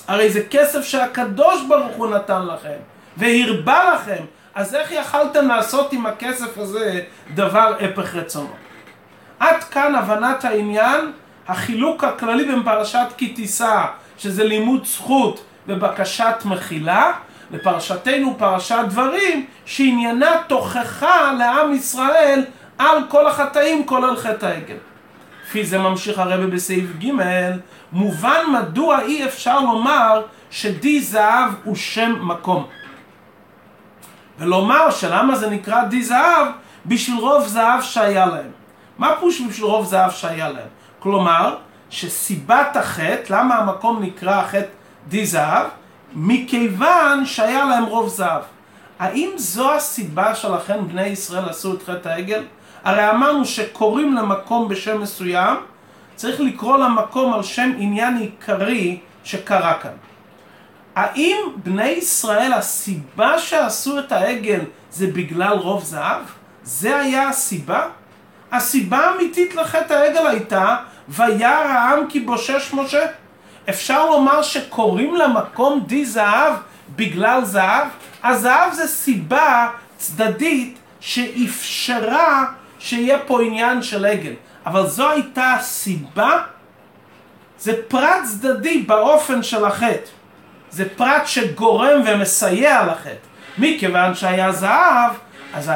הרי 0.08 0.30
זה 0.30 0.42
כסף 0.50 0.84
שהקדוש 0.84 1.64
ברוך 1.68 1.96
הוא 1.96 2.08
נתן 2.08 2.46
לכם, 2.46 2.78
והרבה 3.18 3.94
לכם, 3.94 4.24
אז 4.56 4.76
איך 4.76 4.92
יכלתם 4.92 5.48
לעשות 5.48 5.94
עם 5.94 6.06
הכסף 6.06 6.58
הזה 6.58 7.02
דבר 7.34 7.74
הפך 7.80 8.16
רצונו? 8.16 8.54
עד 9.40 9.64
כאן 9.64 9.96
הבנת 9.96 10.46
העניין, 10.46 11.12
החילוק 11.48 12.04
הכללי 12.04 12.46
בין 12.46 12.64
פרשת 12.64 13.08
כי 13.18 13.28
תישא, 13.28 13.86
שזה 14.18 14.44
לימוד 14.44 14.86
זכות 14.86 15.44
ובקשת 15.68 16.36
מחילה, 16.46 17.12
לפרשתנו 17.52 18.36
פרשת 18.38 18.86
דברים, 18.90 19.46
שעניינה 19.66 20.32
תוכחה 20.48 21.32
לעם 21.38 21.74
ישראל 21.74 22.46
על 22.78 22.98
כל 23.10 23.28
החטאים, 23.28 23.86
כולל 23.86 24.16
חטא 24.16 24.46
העגל. 24.46 24.76
לפי 25.48 25.66
זה 25.66 25.78
ממשיך 25.78 26.20
הרבי 26.20 26.48
בסעיף 26.48 26.90
ג', 27.00 27.12
מובן 27.92 28.42
מדוע 28.54 29.02
אי 29.02 29.26
אפשר 29.26 29.60
לומר 29.60 30.22
שדי 30.52 31.02
זהב 31.02 31.52
הוא 31.64 31.76
שם 31.76 32.16
מקום. 32.22 32.68
ולומר 34.40 34.92
שלמה 34.92 35.36
זה 35.36 35.50
נקרא 35.50 35.84
די 35.84 36.04
זהב? 36.04 36.48
בשביל 36.86 37.20
רוב 37.20 37.48
זהב 37.48 37.82
שהיה 37.82 38.26
להם. 38.26 38.52
מה 38.98 39.16
פירוש 39.20 39.42
בשביל 39.42 39.66
רוב 39.66 39.86
זהב 39.86 40.12
שהיה 40.12 40.50
להם? 40.50 40.68
כלומר, 41.00 41.56
שסיבת 41.90 42.76
החטא, 42.76 43.34
למה 43.34 43.56
המקום 43.56 44.04
נקרא 44.04 44.40
החטא 44.40 44.68
די 45.08 45.26
זהב? 45.26 45.68
מכיוון 46.14 47.26
שהיה 47.26 47.66
להם 47.66 47.84
רוב 47.84 48.08
זהב. 48.08 48.42
האם 49.00 49.30
זו 49.36 49.74
הסיבה 49.74 50.36
שלכם 50.36 50.88
בני 50.88 51.08
ישראל 51.08 51.50
עשו 51.50 51.74
את 51.74 51.84
חטא 51.84 52.10
העגל? 52.10 52.44
הרי 52.84 53.10
אמרנו 53.10 53.46
שקוראים 53.46 54.14
למקום 54.14 54.68
בשם 54.68 55.02
מסוים, 55.02 55.58
צריך 56.16 56.42
לקרוא 56.42 56.78
למקום 56.78 57.34
על 57.34 57.44
שם 57.44 57.72
עניין 57.78 58.18
עיקרי 58.18 59.00
שקרה 59.24 59.74
כאן. 59.74 59.92
האם 60.96 61.38
בני 61.56 61.90
ישראל, 61.90 62.54
הסיבה 62.54 63.40
שעשו 63.40 64.00
את 64.00 64.12
העגל 64.12 64.60
זה 64.92 65.08
בגלל 65.08 65.58
רוב 65.58 65.84
זהב? 65.84 66.22
זה 66.64 67.00
היה 67.00 67.30
הסיבה? 67.30 67.88
הסיבה 68.52 68.98
האמיתית 68.98 69.56
לחטא 69.56 69.94
העגל 69.94 70.28
הייתה 70.28 70.76
וירא 71.10 71.48
העם 71.48 72.08
כי 72.10 72.20
בושש 72.20 72.74
משה. 72.74 73.06
אפשר 73.70 74.06
לומר 74.06 74.42
שקוראים 74.42 75.16
למקום 75.16 75.84
די 75.88 76.06
זהב 76.06 76.54
בגלל 76.96 77.46
זהב? 77.46 77.88
הזהב 78.24 78.74
זה 78.74 78.88
סיבה 78.88 79.70
צדדית 79.98 80.78
שאפשרה 81.00 82.46
שיהיה 82.80 83.20
פה 83.20 83.42
עניין 83.42 83.84
של 83.84 84.06
עגל. 84.06 84.34
אבל 84.66 84.88
זו 84.88 85.10
הייתה 85.10 85.54
הסיבה? 85.54 86.42
זה 87.60 87.74
פרט 87.88 88.24
צדדי 88.24 88.78
באופן 88.78 89.44
של 89.44 89.66
החטא. 89.66 90.10
זה 90.76 90.90
פרט 90.90 91.28
שגורם 91.28 92.02
ומסייע 92.06 92.86
לחטא. 92.86 93.28
מכיוון 93.58 94.16
שהיה 94.16 94.52
זהב, 94.52 95.12
אז 95.54 95.72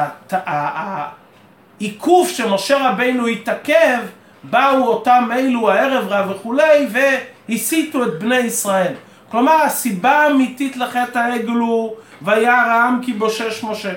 העיכוב 1.80 2.28
שמשה 2.28 2.88
רבינו 2.88 3.26
התעכב, 3.26 3.98
באו 4.42 4.86
אותם 4.86 5.28
אלו 5.32 5.70
הערב 5.70 6.08
רב 6.08 6.30
וכולי, 6.30 6.88
והסיתו 7.48 8.04
את 8.04 8.18
בני 8.18 8.38
ישראל. 8.38 8.92
כלומר, 9.30 9.62
הסיבה 9.62 10.10
האמיתית 10.10 10.76
לחטא 10.76 11.18
העגל 11.18 11.50
הוא 11.50 11.96
וירא 12.22 12.52
העם 12.52 13.00
כי 13.02 13.12
בושש 13.12 13.64
משה. 13.64 13.92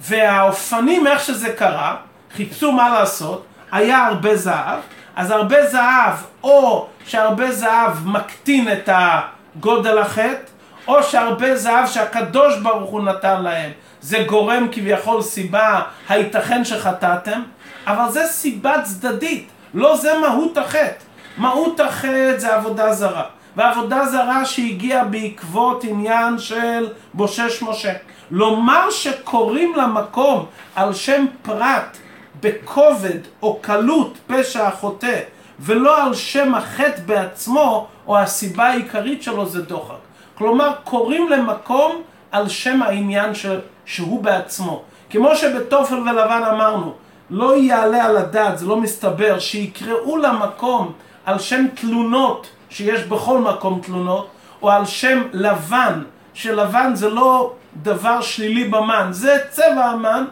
והאופנים, 0.00 1.06
איך 1.06 1.20
שזה 1.20 1.52
קרה, 1.52 1.96
חיפשו 2.36 2.72
מה 2.72 2.88
לעשות, 2.88 3.46
היה 3.72 4.06
הרבה 4.06 4.36
זהב, 4.36 4.80
אז 5.16 5.30
הרבה 5.30 5.66
זהב, 5.66 6.14
או 6.42 6.86
שהרבה 7.06 7.52
זהב 7.52 8.08
מקטין 8.08 8.72
את 8.72 8.88
ה... 8.88 9.35
גודל 9.60 9.98
החטא, 9.98 10.50
או 10.88 11.02
שהרבה 11.02 11.56
זהב 11.56 11.86
שהקדוש 11.86 12.58
ברוך 12.58 12.90
הוא 12.90 13.00
נתן 13.00 13.42
להם, 13.42 13.70
זה 14.00 14.24
גורם 14.28 14.68
כביכול 14.72 15.22
סיבה, 15.22 15.82
הייתכן 16.08 16.64
שחטאתם, 16.64 17.42
אבל 17.86 18.10
זה 18.10 18.26
סיבה 18.26 18.82
צדדית, 18.82 19.48
לא 19.74 19.96
זה 19.96 20.18
מהות 20.18 20.58
החטא. 20.58 21.04
מהות 21.36 21.80
החטא 21.80 22.36
זה 22.36 22.54
עבודה 22.54 22.92
זרה. 22.92 23.24
ועבודה 23.56 24.06
זרה 24.06 24.44
שהגיעה 24.44 25.04
בעקבות 25.04 25.84
עניין 25.84 26.38
של 26.38 26.88
בושש 27.14 27.62
משה. 27.62 27.92
לומר 28.30 28.90
שקוראים 28.90 29.74
למקום 29.76 30.46
על 30.74 30.94
שם 30.94 31.26
פרט 31.42 31.96
בכובד 32.40 33.18
או 33.42 33.58
קלות 33.60 34.18
פשע 34.26 34.66
החוטא 34.66 35.20
ולא 35.60 36.04
על 36.04 36.14
שם 36.14 36.54
החטא 36.54 37.00
בעצמו 37.06 37.88
או 38.06 38.18
הסיבה 38.18 38.64
העיקרית 38.64 39.22
שלו 39.22 39.46
זה 39.46 39.62
דוחק. 39.62 39.94
כלומר 40.34 40.72
קוראים 40.84 41.28
למקום 41.28 42.02
על 42.32 42.48
שם 42.48 42.82
העניין 42.82 43.34
ש... 43.34 43.46
שהוא 43.84 44.22
בעצמו. 44.22 44.82
כמו 45.10 45.36
שבתופל 45.36 45.94
ולבן 45.94 46.42
אמרנו, 46.52 46.94
לא 47.30 47.56
יעלה 47.56 48.04
על 48.04 48.16
הדעת, 48.16 48.58
זה 48.58 48.66
לא 48.66 48.76
מסתבר, 48.76 49.38
שיקראו 49.38 50.16
למקום 50.16 50.92
על 51.24 51.38
שם 51.38 51.66
תלונות, 51.74 52.46
שיש 52.70 53.02
בכל 53.02 53.38
מקום 53.38 53.80
תלונות, 53.82 54.28
או 54.62 54.70
על 54.70 54.84
שם 54.84 55.22
לבן, 55.32 56.02
שלבן 56.34 56.94
זה 56.94 57.10
לא 57.10 57.52
דבר 57.82 58.20
שלילי 58.20 58.64
במן, 58.64 59.08
זה 59.10 59.38
צבע 59.50 59.84
המן, 59.84 60.24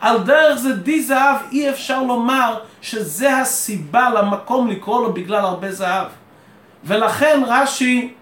על 0.00 0.18
דרך 0.18 0.58
זה 0.58 0.72
די 0.72 1.02
זהב 1.02 1.36
אי 1.52 1.70
אפשר 1.70 2.02
לומר 2.02 2.54
שזה 2.82 3.36
הסיבה 3.36 4.10
למקום 4.10 4.68
לקרוא 4.68 5.02
לו 5.02 5.12
בגלל 5.12 5.44
הרבה 5.44 5.72
זהב. 5.72 6.06
ולכן 6.84 7.42
רש"י 7.46 8.12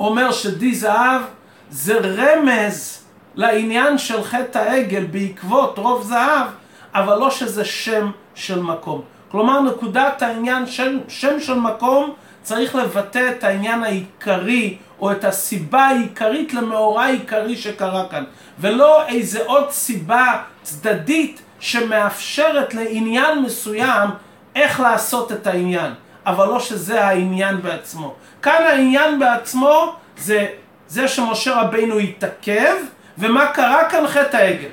אומר 0.00 0.32
שדי 0.32 0.74
זהב 0.74 1.22
זה 1.70 1.98
רמז 1.98 3.04
לעניין 3.34 3.98
של 3.98 4.22
חטא 4.22 4.58
העגל 4.58 5.04
בעקבות 5.04 5.78
רוב 5.78 6.02
זהב, 6.02 6.46
אבל 6.94 7.18
לא 7.18 7.30
שזה 7.30 7.64
שם 7.64 8.10
של 8.34 8.62
מקום. 8.62 9.02
כלומר 9.30 9.60
נקודת 9.60 10.22
העניין 10.22 10.66
שם, 10.66 10.98
שם 11.08 11.40
של 11.40 11.54
מקום 11.54 12.14
צריך 12.42 12.74
לבטא 12.74 13.30
את 13.30 13.44
העניין 13.44 13.82
העיקרי 13.82 14.76
או 15.00 15.12
את 15.12 15.24
הסיבה 15.24 15.86
העיקרית 15.86 16.54
למאורע 16.54 17.02
העיקרי 17.02 17.56
שקרה 17.56 18.08
כאן 18.08 18.24
ולא 18.58 19.06
איזה 19.06 19.44
עוד 19.46 19.70
סיבה 19.70 20.42
צדדית 20.62 21.42
שמאפשרת 21.60 22.74
לעניין 22.74 23.42
מסוים 23.42 24.10
איך 24.56 24.80
לעשות 24.80 25.32
את 25.32 25.46
העניין 25.46 25.92
אבל 26.26 26.46
לא 26.46 26.60
שזה 26.60 27.04
העניין 27.04 27.62
בעצמו 27.62 28.14
כאן 28.42 28.62
העניין 28.66 29.18
בעצמו 29.18 29.94
זה 30.18 30.46
זה 30.88 31.08
שמשה 31.08 31.60
רבינו 31.60 31.98
התעכב 31.98 32.74
ומה 33.18 33.46
קרה 33.46 33.90
כאן 33.90 34.06
חטא 34.06 34.36
העגל 34.36 34.68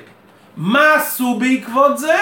מה 0.56 0.94
עשו 0.94 1.38
בעקבות 1.38 1.98
זה? 1.98 2.16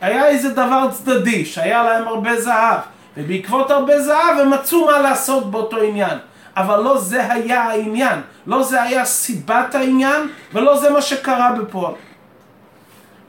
היה 0.00 0.26
איזה 0.26 0.50
דבר 0.50 0.88
צדדי 0.90 1.44
שהיה 1.44 1.82
להם 1.82 2.08
הרבה 2.08 2.40
זהב 2.40 2.80
ובעקבות 3.16 3.70
הרבה 3.70 4.00
זהב 4.00 4.38
הם 4.40 4.50
מצאו 4.50 4.86
מה 4.86 4.98
לעשות 4.98 5.50
באותו 5.50 5.80
עניין. 5.80 6.18
אבל 6.56 6.80
לא 6.80 6.98
זה 6.98 7.32
היה 7.32 7.62
העניין, 7.62 8.20
לא 8.46 8.62
זה 8.62 8.82
היה 8.82 9.04
סיבת 9.04 9.74
העניין, 9.74 10.28
ולא 10.52 10.76
זה 10.76 10.90
מה 10.90 11.02
שקרה 11.02 11.52
בפועל. 11.52 11.92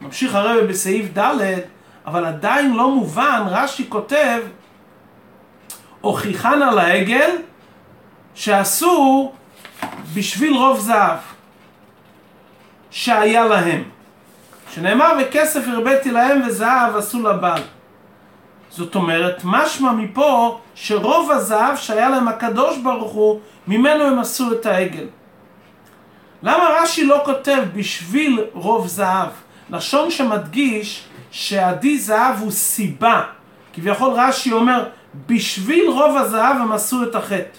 ממשיך 0.01 0.35
הרב 0.35 0.65
בסעיף 0.65 1.17
ד', 1.17 1.59
אבל 2.05 2.25
עדיין 2.25 2.73
לא 2.73 2.91
מובן, 2.91 3.41
רש"י 3.49 3.85
כותב, 3.89 4.39
הוכיחן 6.07 6.61
על 6.61 6.79
העגל 6.79 7.29
שעשו 8.35 9.31
בשביל 10.13 10.53
רוב 10.53 10.79
זהב 10.79 11.17
שהיה 12.91 13.45
להם. 13.45 13.83
שנאמר 14.73 15.11
וכסף 15.21 15.67
הרביתי 15.67 16.11
להם 16.11 16.41
וזהב 16.47 16.95
עשו 16.95 17.23
לבעל. 17.23 17.61
זאת 18.69 18.95
אומרת, 18.95 19.41
משמע 19.43 19.91
מפה 19.91 20.59
שרוב 20.75 21.31
הזהב 21.31 21.75
שהיה 21.77 22.09
להם 22.09 22.27
הקדוש 22.27 22.77
ברוך 22.77 23.11
הוא, 23.11 23.39
ממנו 23.67 24.03
הם 24.03 24.19
עשו 24.19 24.51
את 24.51 24.65
העגל. 24.65 25.05
למה 26.43 26.69
רש"י 26.81 27.05
לא 27.05 27.21
כותב 27.25 27.63
בשביל 27.75 28.43
רוב 28.53 28.87
זהב? 28.87 29.29
לשון 29.69 30.11
שמדגיש 30.11 31.03
שעדי 31.31 31.99
זהב 31.99 32.39
הוא 32.39 32.51
סיבה. 32.51 33.23
כביכול 33.73 34.13
רש"י 34.15 34.51
אומר, 34.51 34.89
בשביל 35.27 35.89
רוב 35.89 36.17
הזהב 36.17 36.55
הם 36.61 36.71
עשו 36.71 37.03
את 37.03 37.15
החטא. 37.15 37.57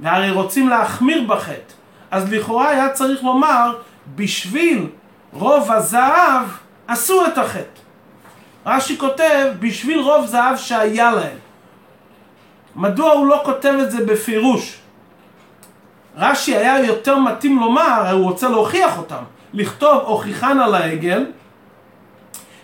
והרי 0.00 0.30
רוצים 0.30 0.68
להחמיר 0.68 1.24
בחטא. 1.26 1.74
אז 2.10 2.32
לכאורה 2.32 2.68
היה 2.68 2.88
צריך 2.88 3.22
לומר, 3.22 3.76
בשביל 4.14 4.86
רוב 5.32 5.72
הזהב 5.72 6.46
עשו 6.88 7.26
את 7.26 7.38
החטא. 7.38 7.80
רש"י 8.66 8.98
כותב, 8.98 9.52
בשביל 9.60 9.98
רוב 9.98 10.26
זהב 10.26 10.56
שהיה 10.56 11.12
להם. 11.12 11.38
מדוע 12.76 13.12
הוא 13.12 13.26
לא 13.26 13.40
כותב 13.44 13.74
את 13.82 13.90
זה 13.90 14.06
בפירוש? 14.06 14.78
רש"י 16.16 16.56
היה 16.56 16.84
יותר 16.84 17.18
מתאים 17.18 17.58
לומר, 17.58 18.10
הוא 18.12 18.24
רוצה 18.24 18.48
להוכיח 18.48 18.98
אותם, 18.98 19.22
לכתוב 19.52 20.02
הוכיחן 20.06 20.60
על 20.60 20.74
העגל, 20.74 21.26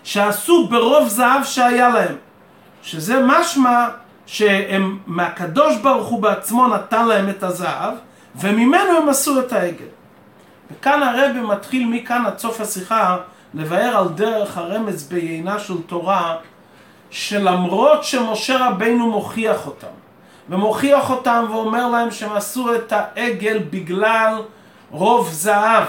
שעשו 0.03 0.67
ברוב 0.67 1.07
זהב 1.07 1.43
שהיה 1.43 1.89
להם. 1.89 2.15
שזה 2.83 3.23
משמע 3.25 3.87
שהם, 4.31 4.97
מהקדוש 5.07 5.77
ברוך 5.77 6.07
הוא 6.07 6.21
בעצמו 6.21 6.67
נתן 6.67 7.07
להם 7.07 7.29
את 7.29 7.43
הזהב, 7.43 7.93
וממנו 8.35 8.97
הם 9.01 9.09
עשו 9.09 9.39
את 9.39 9.53
העגל. 9.53 9.85
וכאן 10.71 11.03
הרבי 11.03 11.39
מתחיל 11.39 11.87
מכאן 11.89 12.25
עד 12.25 12.37
סוף 12.37 12.61
השיחה 12.61 13.17
לבאר 13.53 13.97
על 13.97 14.07
דרך 14.07 14.57
הרמז 14.57 15.03
בעיינה 15.03 15.59
של 15.59 15.81
תורה, 15.81 16.35
שלמרות 17.09 18.03
שמשה 18.03 18.67
רבינו 18.67 19.11
מוכיח 19.11 19.67
אותם, 19.67 19.95
ומוכיח 20.49 21.09
אותם 21.09 21.45
ואומר 21.49 21.87
להם 21.87 22.11
שהם 22.11 22.35
עשו 22.35 22.75
את 22.75 22.91
העגל 22.91 23.59
בגלל 23.69 24.41
רוב 24.91 25.29
זהב. 25.31 25.87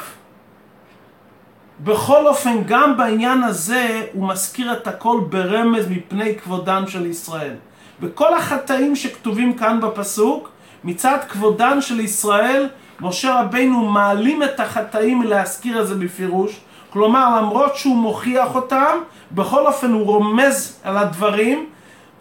בכל 1.81 2.27
אופן, 2.27 2.65
גם 2.67 2.97
בעניין 2.97 3.43
הזה 3.43 4.07
הוא 4.13 4.29
מזכיר 4.29 4.73
את 4.73 4.87
הכל 4.87 5.21
ברמז 5.29 5.87
מפני 5.89 6.39
כבודם 6.39 6.85
של 6.87 7.07
ישראל. 7.07 7.55
בכל 8.03 8.35
החטאים 8.35 8.97
שכתובים 8.97 9.53
כאן 9.53 9.81
בפסוק, 9.81 10.51
מצד 10.85 11.19
כבודן 11.29 11.81
של 11.81 12.01
ישראל, 12.01 12.69
משה 13.01 13.41
רבינו 13.41 13.87
מעלים 13.87 14.43
את 14.43 14.61
החטאים 14.61 15.23
להזכיר 15.23 15.83
את 15.83 15.87
זה 15.87 15.95
בפירוש, 15.95 16.61
כלומר, 16.91 17.37
למרות 17.37 17.77
שהוא 17.77 17.97
מוכיח 17.97 18.55
אותם, 18.55 18.99
בכל 19.33 19.67
אופן 19.67 19.93
הוא 19.93 20.07
רומז 20.07 20.79
על 20.85 20.99
הדברים, 20.99 21.67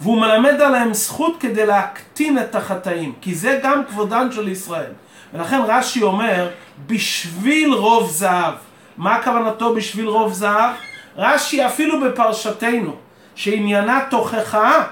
והוא 0.02 0.22
מלמד 0.22 0.62
עליהם 0.62 0.94
זכות 0.94 1.38
כדי 1.40 1.66
להקטין 1.66 2.40
את 2.40 2.56
החטאים, 2.56 3.14
כי 3.22 3.36
זה 3.36 3.60
גם 3.64 3.82
כבודן 3.86 4.32
של 4.32 4.48
ישראל. 4.48 4.92
ולכן 5.34 5.62
רש"י 5.68 6.04
אומר, 6.04 6.50
בשביל 6.88 7.74
רוב 7.74 8.10
זהב. 8.12 8.54
מה 8.98 9.24
כוונתו 9.24 9.76
בשביל 9.76 10.08
רוב 10.08 10.34
זהב? 10.34 10.74
רש"י 11.18 11.66
אפילו 11.66 12.02
בפרשתנו, 12.02 12.96
שעניינה 13.36 14.00
תוכחה, 14.10 14.84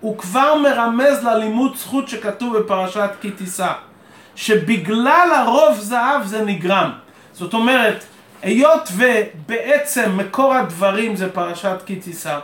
הוא 0.00 0.18
כבר 0.18 0.54
מרמז 0.54 1.24
ללימוד 1.24 1.76
זכות 1.76 2.08
שכתוב 2.08 2.58
בפרשת 2.58 3.10
כי 3.20 3.30
תישא. 3.30 3.72
שבגלל 4.40 5.28
הרוב 5.36 5.76
זהב 5.78 6.26
זה 6.26 6.44
נגרם. 6.44 6.90
זאת 7.32 7.54
אומרת, 7.54 8.04
היות 8.42 8.88
ובעצם 8.92 10.16
מקור 10.16 10.54
הדברים 10.54 11.16
זה 11.16 11.32
פרשת 11.32 11.76
כי 11.86 11.96
תישא, 11.96 12.38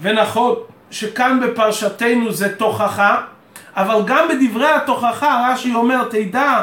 ונכון 0.00 0.54
שכאן 0.90 1.40
בפרשתנו 1.40 2.32
זה 2.32 2.56
תוכחה, 2.56 3.20
אבל 3.76 4.02
גם 4.06 4.28
בדברי 4.28 4.68
התוכחה 4.68 5.50
רש"י 5.52 5.74
אומר, 5.74 6.04
תדע, 6.10 6.62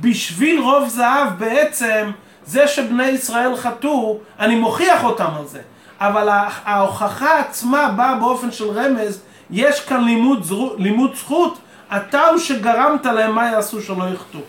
בשביל 0.00 0.60
רוב 0.60 0.88
זהב 0.88 1.28
בעצם 1.38 2.10
זה 2.46 2.68
שבני 2.68 3.06
ישראל 3.06 3.56
חטאו, 3.56 4.18
אני 4.38 4.54
מוכיח 4.56 5.04
אותם 5.04 5.30
על 5.38 5.46
זה. 5.46 5.60
אבל 6.00 6.28
ההוכחה 6.64 7.38
עצמה 7.38 7.88
באה 7.88 8.14
באופן 8.14 8.52
של 8.52 8.70
רמז, 8.70 9.22
יש 9.50 9.80
כאן 9.80 10.04
לימוד, 10.04 10.46
לימוד 10.78 11.14
זכות, 11.14 11.58
אתה 11.96 12.26
הוא 12.26 12.38
שגרמת 12.38 13.06
להם 13.06 13.34
מה 13.34 13.50
יעשו 13.50 13.82
שלא 13.82 14.04
יחטאו. 14.04 14.40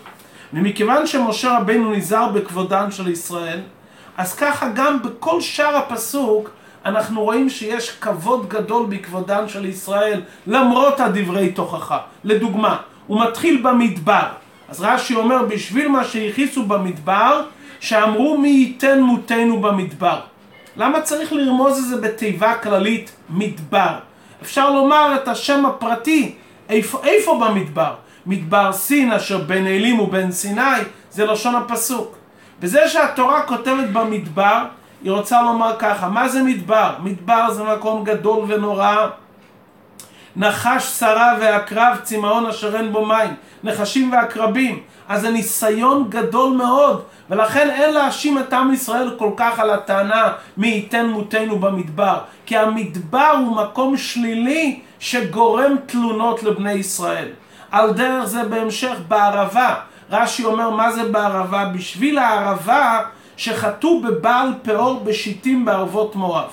ומכיוון 0.52 1.06
שמשה 1.06 1.58
רבינו 1.58 1.92
נזהר 1.92 2.28
בכבודן 2.28 2.90
של 2.90 3.08
ישראל, 3.08 3.60
אז 4.16 4.34
ככה 4.34 4.68
גם 4.74 5.02
בכל 5.02 5.40
שאר 5.40 5.76
הפסוק 5.76 6.50
אנחנו 6.84 7.22
רואים 7.22 7.50
שיש 7.50 7.90
כבוד 7.90 8.48
גדול 8.48 8.86
בכבודן 8.88 9.48
של 9.48 9.64
ישראל 9.64 10.20
למרות 10.46 11.00
הדברי 11.00 11.52
תוכחה. 11.52 11.98
לדוגמה, 12.24 12.76
הוא 13.06 13.24
מתחיל 13.24 13.62
במדבר. 13.62 14.26
אז 14.68 14.80
רש"י 14.80 15.14
אומר 15.14 15.42
בשביל 15.42 15.88
מה 15.88 16.04
שהכיסו 16.04 16.62
במדבר, 16.62 17.42
שאמרו 17.80 18.38
מי 18.38 18.48
ייתן 18.48 19.00
מותנו 19.00 19.60
במדבר. 19.60 20.20
למה 20.76 21.00
צריך 21.00 21.32
לרמוז 21.32 21.78
את 21.78 21.84
זה 21.84 21.96
בתיבה 21.96 22.54
כללית 22.54 23.12
מדבר? 23.30 23.94
אפשר 24.42 24.70
לומר 24.70 25.12
את 25.14 25.28
השם 25.28 25.66
הפרטי, 25.66 26.34
איפה, 26.68 27.00
איפה 27.04 27.40
במדבר? 27.40 27.94
מדבר 28.26 28.72
סין 28.72 29.12
אשר 29.12 29.38
בין 29.38 29.66
אלים 29.66 30.00
ובין 30.00 30.32
סיני, 30.32 30.80
זה 31.10 31.26
לשון 31.26 31.54
הפסוק. 31.54 32.16
וזה 32.60 32.88
שהתורה 32.88 33.42
כותבת 33.42 33.88
במדבר, 33.92 34.64
היא 35.02 35.12
רוצה 35.12 35.42
לומר 35.42 35.76
ככה, 35.78 36.08
מה 36.08 36.28
זה 36.28 36.42
מדבר? 36.42 36.94
מדבר 37.02 37.50
זה 37.50 37.64
מקום 37.64 38.04
גדול 38.04 38.44
ונורא. 38.48 39.06
נחש 40.36 40.84
שרה 40.84 41.36
ועקרב 41.40 41.96
צמאון 42.02 42.46
אשר 42.46 42.76
אין 42.76 42.92
בו 42.92 43.06
מים, 43.06 43.34
נחשים 43.64 44.12
ועקרבים. 44.12 44.80
אז 45.08 45.20
זה 45.20 45.30
ניסיון 45.30 46.06
גדול 46.08 46.56
מאוד, 46.56 47.02
ולכן 47.30 47.70
אין 47.70 47.94
להאשים 47.94 48.38
את 48.38 48.52
עם 48.52 48.72
ישראל 48.72 49.14
כל 49.18 49.30
כך 49.36 49.58
על 49.58 49.70
הטענה 49.70 50.32
מי 50.56 50.68
ייתן 50.68 51.06
מותנו 51.06 51.58
במדבר. 51.58 52.18
כי 52.46 52.56
המדבר 52.56 53.32
הוא 53.38 53.56
מקום 53.56 53.96
שלילי 53.96 54.80
שגורם 54.98 55.76
תלונות 55.86 56.42
לבני 56.42 56.72
ישראל. 56.72 57.28
על 57.70 57.92
דרך 57.92 58.24
זה 58.24 58.42
בהמשך 58.44 58.96
בערבה. 59.08 59.74
רש"י 60.10 60.44
אומר 60.44 60.70
מה 60.70 60.92
זה 60.92 61.04
בערבה? 61.04 61.64
בשביל 61.64 62.18
הערבה 62.18 63.00
שחטאו 63.36 64.02
בבעל 64.02 64.52
פאור 64.62 65.00
בשיטים 65.04 65.64
בערבות 65.64 66.16
מואב. 66.16 66.50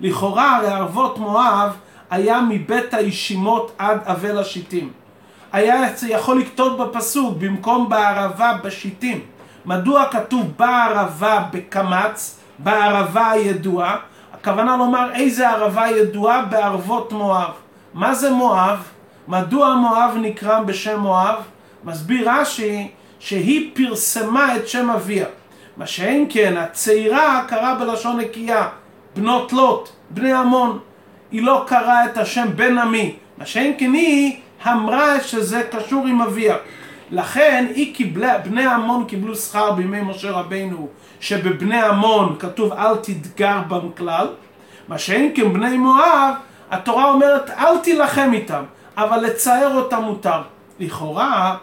לכאורה 0.00 0.56
הרי 0.56 0.66
ערבות 0.66 1.18
מואב 1.18 1.76
היה 2.14 2.40
מבית 2.40 2.94
הישימות 2.94 3.72
עד 3.78 3.98
אבל 4.06 4.38
השיטים. 4.38 4.90
היה 5.52 5.86
יכול 6.08 6.40
לכתוב 6.40 6.82
בפסוק 6.82 7.36
במקום 7.38 7.88
בערבה 7.88 8.58
בשיטים. 8.64 9.20
מדוע 9.66 10.04
כתוב 10.10 10.52
בערבה 10.58 11.44
בקמץ, 11.52 12.38
בערבה 12.58 13.30
הידועה? 13.30 13.96
הכוונה 14.32 14.76
לומר 14.76 15.10
איזה 15.14 15.50
ערבה 15.50 15.88
ידועה 15.88 16.44
בערבות 16.44 17.12
מואב. 17.12 17.50
מה 17.94 18.14
זה 18.14 18.30
מואב? 18.30 18.82
מדוע 19.28 19.74
מואב 19.74 20.14
נקרא 20.20 20.60
בשם 20.60 21.00
מואב? 21.00 21.36
מסביר 21.84 22.30
רש"י 22.30 22.88
שהיא 23.18 23.70
פרסמה 23.74 24.56
את 24.56 24.68
שם 24.68 24.90
אביה. 24.90 25.26
מה 25.76 25.86
שאין 25.86 26.26
כן, 26.30 26.56
הצעירה 26.56 27.44
קראה 27.48 27.74
בלשון 27.74 28.20
נקייה, 28.20 28.68
בנות 29.16 29.52
לוט, 29.52 29.88
בני 30.10 30.32
עמון. 30.32 30.78
היא 31.30 31.42
לא 31.42 31.64
קראה 31.66 32.04
את 32.04 32.18
השם 32.18 32.46
בן 32.56 32.78
עמי. 32.78 33.14
מה 33.38 33.46
שאין 33.46 33.74
כן 33.78 33.92
היא 33.92 34.36
אמרה 34.66 35.20
שזה 35.20 35.62
קשור 35.70 36.06
עם 36.06 36.22
אביה. 36.22 36.56
לכן 37.10 37.66
היא 37.74 37.94
קיבלה, 37.94 38.38
בני 38.38 38.66
עמון 38.66 39.04
קיבלו 39.04 39.34
שכר 39.36 39.70
בימי 39.70 40.00
משה 40.00 40.30
רבינו, 40.30 40.88
שבבני 41.20 41.82
עמון 41.82 42.36
כתוב 42.38 42.72
אל 42.72 42.96
תדגר 42.96 43.58
בם 43.68 43.92
כלל. 43.96 44.26
מה 44.88 44.98
שאין 44.98 45.32
כן 45.34 45.52
בני 45.52 45.78
מואב, 45.78 46.34
התורה 46.70 47.10
אומרת 47.10 47.50
אל 47.50 47.78
תילחם 47.78 48.30
איתם, 48.32 48.62
אבל 48.96 49.20
לצער 49.20 49.76
אותם 49.76 50.02
מותר. 50.02 50.42
לכאורה, 50.80 51.56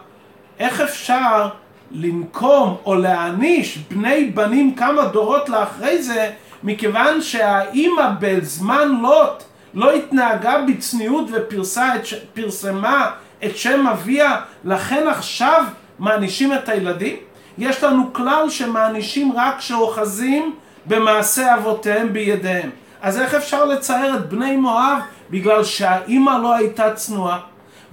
איך 0.59 0.81
אפשר 0.81 1.49
לנקום 1.91 2.77
או 2.85 2.95
להעניש 2.95 3.77
בני 3.77 4.25
בנים 4.25 4.75
כמה 4.75 5.05
דורות 5.05 5.49
לאחרי 5.49 6.01
זה, 6.01 6.31
מכיוון 6.63 7.21
שהאימא 7.21 8.09
בזמן 8.19 8.87
לוט 9.01 9.03
לא 9.03 9.50
התנהגה 9.75 10.61
בצניעות 10.67 11.25
ופרסמה 11.31 13.11
את 13.43 13.57
שם 13.57 13.87
אביה, 13.87 14.41
לכן 14.63 15.07
עכשיו 15.07 15.65
מענישים 15.99 16.53
את 16.53 16.69
הילדים? 16.69 17.15
יש 17.57 17.83
לנו 17.83 18.13
כלל 18.13 18.49
שמענישים 18.49 19.31
רק 19.35 19.57
כשאוחזים 19.57 20.55
במעשה 20.85 21.55
אבותיהם 21.55 22.13
בידיהם. 22.13 22.69
אז 23.01 23.19
איך 23.19 23.33
אפשר 23.33 23.65
לצייר 23.65 24.15
את 24.15 24.29
בני 24.29 24.57
מואב 24.57 24.97
בגלל 25.29 25.63
שהאימא 25.63 26.31
לא 26.41 26.55
הייתה 26.55 26.93
צנועה? 26.93 27.39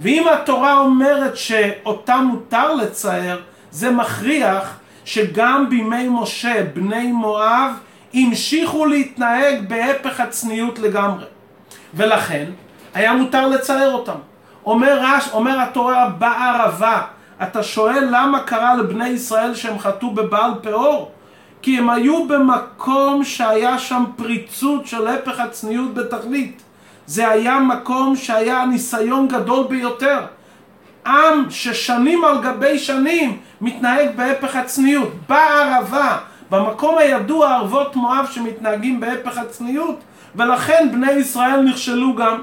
ואם 0.01 0.27
התורה 0.27 0.79
אומרת 0.79 1.37
שאותה 1.37 2.17
מותר 2.17 2.73
לצייר, 2.73 3.41
זה 3.71 3.91
מכריח 3.91 4.77
שגם 5.05 5.69
בימי 5.69 6.07
משה 6.09 6.63
בני 6.73 7.11
מואב 7.11 7.71
המשיכו 8.13 8.85
להתנהג 8.85 9.69
בהפך 9.69 10.19
הצניעות 10.19 10.79
לגמרי. 10.79 11.25
ולכן 11.93 12.45
היה 12.93 13.13
מותר 13.13 13.47
לצייר 13.47 13.91
אותם. 13.91 14.17
אומר, 14.65 14.99
רש, 15.01 15.29
אומר 15.33 15.59
התורה 15.59 16.09
בערבה, 16.09 17.01
אתה 17.43 17.63
שואל 17.63 18.07
למה 18.11 18.39
קרה 18.39 18.75
לבני 18.75 19.07
ישראל 19.07 19.55
שהם 19.55 19.79
חטאו 19.79 20.11
בבעל 20.11 20.51
פאור? 20.61 21.11
כי 21.61 21.77
הם 21.77 21.89
היו 21.89 22.27
במקום 22.27 23.23
שהיה 23.23 23.79
שם 23.79 24.03
פריצות 24.15 24.87
של 24.87 25.07
הפך 25.07 25.39
הצניעות 25.39 25.93
בתכלית. 25.93 26.61
זה 27.05 27.29
היה 27.29 27.59
מקום 27.59 28.15
שהיה 28.15 28.65
ניסיון 28.65 29.27
גדול 29.27 29.67
ביותר. 29.69 30.19
עם 31.07 31.49
ששנים 31.49 32.25
על 32.25 32.41
גבי 32.41 32.79
שנים 32.79 33.37
מתנהג 33.61 34.15
בהפך 34.15 34.55
הצניעות. 34.55 35.13
בערבה, 35.29 36.17
במקום 36.51 36.97
הידוע 36.97 37.55
ערבות 37.55 37.95
מואב 37.95 38.27
שמתנהגים 38.31 38.99
בהפך 38.99 39.37
הצניעות, 39.37 39.99
ולכן 40.35 40.89
בני 40.91 41.11
ישראל 41.11 41.61
נכשלו 41.61 42.15
גם. 42.15 42.41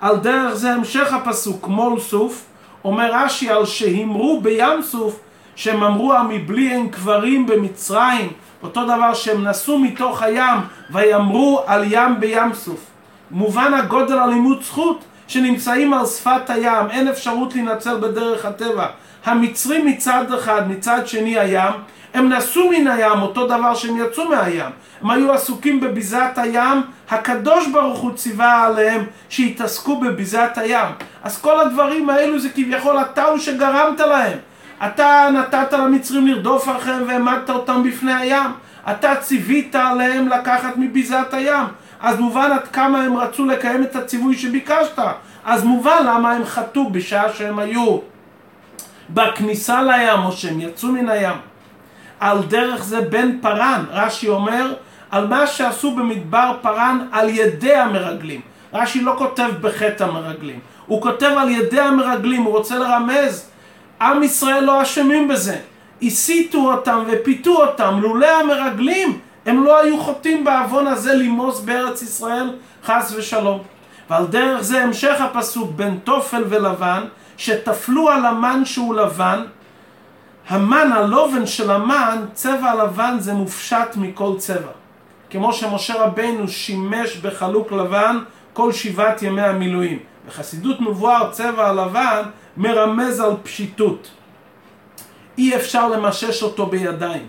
על 0.00 0.16
דרך 0.16 0.54
זה 0.54 0.72
המשך 0.72 1.12
הפסוק, 1.12 1.68
מול 1.68 2.00
סוף, 2.00 2.44
אומר 2.84 3.10
רש"י 3.12 3.50
על 3.50 3.66
שהימרו 3.66 4.40
בים 4.40 4.82
סוף, 4.82 5.20
שהם 5.56 5.82
אמרו 5.82 6.14
המבלי 6.14 6.70
אין 6.70 6.88
קברים 6.88 7.46
במצרים, 7.46 8.32
אותו 8.62 8.84
דבר 8.84 9.14
שהם 9.14 9.44
נסעו 9.44 9.78
מתוך 9.78 10.22
הים 10.22 10.58
ויאמרו 10.90 11.62
על 11.66 11.84
ים 11.86 12.20
בים 12.20 12.54
סוף. 12.54 12.86
מובן 13.30 13.74
הגודל 13.74 14.18
הלימוד 14.18 14.62
זכות 14.62 15.04
שנמצאים 15.28 15.94
על 15.94 16.06
שפת 16.06 16.50
הים, 16.50 16.90
אין 16.90 17.08
אפשרות 17.08 17.54
להינצל 17.54 17.98
בדרך 18.00 18.44
הטבע. 18.44 18.86
המצרים 19.24 19.86
מצד 19.86 20.32
אחד, 20.32 20.70
מצד 20.70 21.06
שני 21.06 21.38
הים, 21.38 21.72
הם 22.14 22.28
נסעו 22.28 22.70
מן 22.70 22.86
הים, 22.86 23.22
אותו 23.22 23.46
דבר 23.46 23.74
שהם 23.74 23.96
יצאו 23.96 24.28
מהים. 24.28 24.70
הם 25.02 25.10
היו 25.10 25.32
עסוקים 25.32 25.80
בביזת 25.80 26.32
הים, 26.36 26.82
הקדוש 27.10 27.68
ברוך 27.68 27.98
הוא 27.98 28.12
ציווה 28.12 28.64
עליהם 28.64 29.04
שיתעסקו 29.28 30.00
בביזת 30.00 30.50
הים. 30.56 30.86
אז 31.22 31.40
כל 31.40 31.60
הדברים 31.60 32.10
האלו 32.10 32.38
זה 32.38 32.48
כביכול 32.48 32.98
אתה 33.00 33.24
הוא 33.24 33.38
שגרמת 33.38 34.00
להם. 34.00 34.38
אתה 34.86 35.28
נתת 35.32 35.72
למצרים 35.72 36.26
לרדוף 36.26 36.68
אחריהם 36.68 37.04
והעמדת 37.08 37.50
אותם 37.50 37.82
בפני 37.82 38.14
הים. 38.14 38.50
אתה 38.90 39.16
ציווית 39.16 39.74
עליהם 39.74 40.28
לקחת 40.28 40.76
מביזת 40.76 41.28
הים. 41.34 41.64
אז 42.00 42.18
מובן 42.20 42.50
עד 42.52 42.68
כמה 42.68 43.02
הם 43.02 43.16
רצו 43.16 43.46
לקיים 43.46 43.82
את 43.82 43.96
הציווי 43.96 44.36
שביקשת. 44.36 44.98
אז 45.44 45.64
מובן 45.64 46.06
למה 46.06 46.32
הם 46.32 46.44
חטאו 46.44 46.90
בשעה 46.90 47.32
שהם 47.32 47.58
היו 47.58 47.98
בכניסה 49.10 49.82
לים 49.82 50.24
או 50.24 50.32
שהם 50.32 50.60
יצאו 50.60 50.88
מן 50.88 51.08
הים. 51.08 51.47
על 52.20 52.38
דרך 52.48 52.84
זה 52.84 53.00
בן 53.00 53.38
פרן, 53.40 53.84
רש"י 53.90 54.28
אומר, 54.28 54.74
על 55.10 55.26
מה 55.26 55.46
שעשו 55.46 55.94
במדבר 55.94 56.52
פרן 56.62 57.08
על 57.12 57.28
ידי 57.28 57.74
המרגלים. 57.74 58.40
רש"י 58.72 59.00
לא 59.00 59.14
כותב 59.18 59.50
בחטא 59.60 60.04
המרגלים, 60.04 60.58
הוא 60.86 61.02
כותב 61.02 61.32
על 61.38 61.48
ידי 61.48 61.80
המרגלים, 61.80 62.42
הוא 62.42 62.56
רוצה 62.56 62.78
לרמז, 62.78 63.50
עם 64.00 64.22
ישראל 64.22 64.64
לא 64.64 64.82
אשמים 64.82 65.28
בזה. 65.28 65.56
הסיתו 66.02 66.58
אותם 66.58 67.04
ופיתו 67.06 67.50
אותם, 67.50 67.98
לולא 68.02 68.40
המרגלים, 68.40 69.18
הם 69.46 69.64
לא 69.64 69.80
היו 69.80 70.00
חוטאים 70.00 70.44
בעוון 70.44 70.86
הזה 70.86 71.14
למוס 71.14 71.60
בארץ 71.60 72.02
ישראל, 72.02 72.50
חס 72.84 73.14
ושלום. 73.16 73.58
ועל 74.10 74.26
דרך 74.26 74.62
זה 74.62 74.82
המשך 74.82 75.20
הפסוק 75.20 75.70
בין 75.76 75.98
תופל 76.04 76.44
ולבן, 76.48 77.04
שטפלו 77.36 78.10
על 78.10 78.26
המן 78.26 78.64
שהוא 78.64 78.94
לבן, 78.94 79.42
המן, 80.48 80.92
הלובן 80.92 81.46
של 81.46 81.70
המן, 81.70 82.24
צבע 82.32 82.70
הלבן 82.70 83.16
זה 83.18 83.34
מופשט 83.34 83.96
מכל 83.96 84.34
צבע. 84.38 84.70
כמו 85.30 85.52
שמשה 85.52 86.02
רבנו 86.02 86.48
שימש 86.48 87.16
בחלוק 87.16 87.72
לבן 87.72 88.18
כל 88.52 88.72
שבעת 88.72 89.22
ימי 89.22 89.42
המילואים. 89.42 89.98
בחסידות 90.28 90.80
מבואר 90.80 91.30
צבע 91.30 91.68
הלבן 91.68 92.22
מרמז 92.56 93.20
על 93.20 93.32
פשיטות. 93.42 94.10
אי 95.38 95.56
אפשר 95.56 95.88
למשש 95.88 96.42
אותו 96.42 96.66
בידיים. 96.66 97.26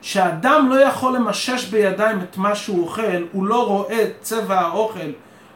כשאדם 0.00 0.66
לא 0.70 0.80
יכול 0.80 1.16
למשש 1.16 1.64
בידיים 1.64 2.20
את 2.20 2.36
מה 2.36 2.54
שהוא 2.54 2.82
אוכל, 2.82 3.24
הוא 3.32 3.46
לא 3.46 3.66
רואה 3.66 4.02
את 4.02 4.12
צבע 4.20 4.60
האוכל, 4.60 5.10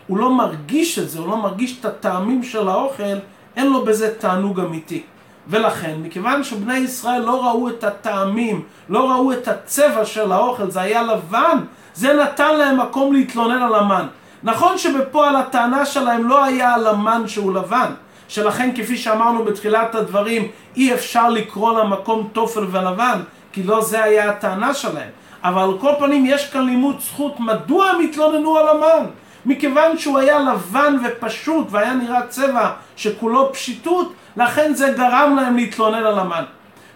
הוא 0.07 0.19
לא 0.19 0.31
מרגיש 0.31 0.99
את 0.99 1.11
זה, 1.11 1.19
הוא 1.19 1.29
לא 1.29 1.37
מרגיש 1.37 1.81
את 1.81 1.85
הטעמים 1.85 2.43
של 2.43 2.69
האוכל, 2.69 3.17
אין 3.57 3.73
לו 3.73 3.85
בזה 3.85 4.15
תענוג 4.19 4.61
אמיתי. 4.61 5.03
ולכן, 5.49 5.95
מכיוון 6.03 6.45
שבני 6.45 6.77
ישראל 6.77 7.21
לא 7.21 7.45
ראו 7.45 7.69
את 7.69 7.85
הטעמים, 7.85 8.63
לא 8.89 9.11
ראו 9.11 9.33
את 9.33 9.49
הצבע 9.49 10.05
של 10.05 10.33
האוכל, 10.33 10.71
זה 10.71 10.81
היה 10.81 11.03
לבן, 11.03 11.59
זה 11.95 12.13
נתן 12.13 12.59
להם 12.59 12.81
מקום 12.81 13.13
להתלונן 13.13 13.63
על 13.63 13.75
המן. 13.75 14.07
נכון 14.43 14.79
שבפועל 14.79 15.37
הטענה 15.37 15.87
שלהם 15.87 16.29
לא 16.29 16.45
היה 16.45 16.75
על 16.75 16.87
המן 16.87 17.23
שהוא 17.27 17.55
לבן, 17.55 17.93
שלכן 18.29 18.71
כפי 18.77 18.97
שאמרנו 18.97 19.45
בתחילת 19.45 19.95
הדברים, 19.95 20.49
אי 20.77 20.95
אפשר 20.95 21.31
לקרוא 21.31 21.81
למקום 21.81 22.29
תופל 22.33 22.65
ולבן, 22.71 23.21
כי 23.53 23.63
לא 23.63 23.83
זה 23.83 24.05
היה 24.05 24.31
הטענה 24.31 24.75
שלהם. 24.75 25.11
אבל 25.45 25.63
על 25.63 25.79
כל 25.79 25.93
פנים 25.99 26.27
יש 26.27 26.51
כאן 26.51 26.67
לימוד 26.67 27.01
זכות, 27.01 27.41
מדוע 27.41 27.87
הם 27.87 28.01
התלוננו 28.01 28.57
על 28.57 28.69
המן? 28.69 29.07
מכיוון 29.47 29.99
שהוא 29.99 30.19
היה 30.19 30.39
לבן 30.39 30.97
ופשוט 31.05 31.67
והיה 31.71 31.95
נראה 31.95 32.27
צבע 32.27 32.71
שכולו 32.97 33.53
פשיטות, 33.53 34.13
לכן 34.37 34.75
זה 34.75 34.93
גרם 34.97 35.37
להם 35.37 35.57
להתלונן 35.57 36.07
על 36.07 36.19
המן. 36.19 36.45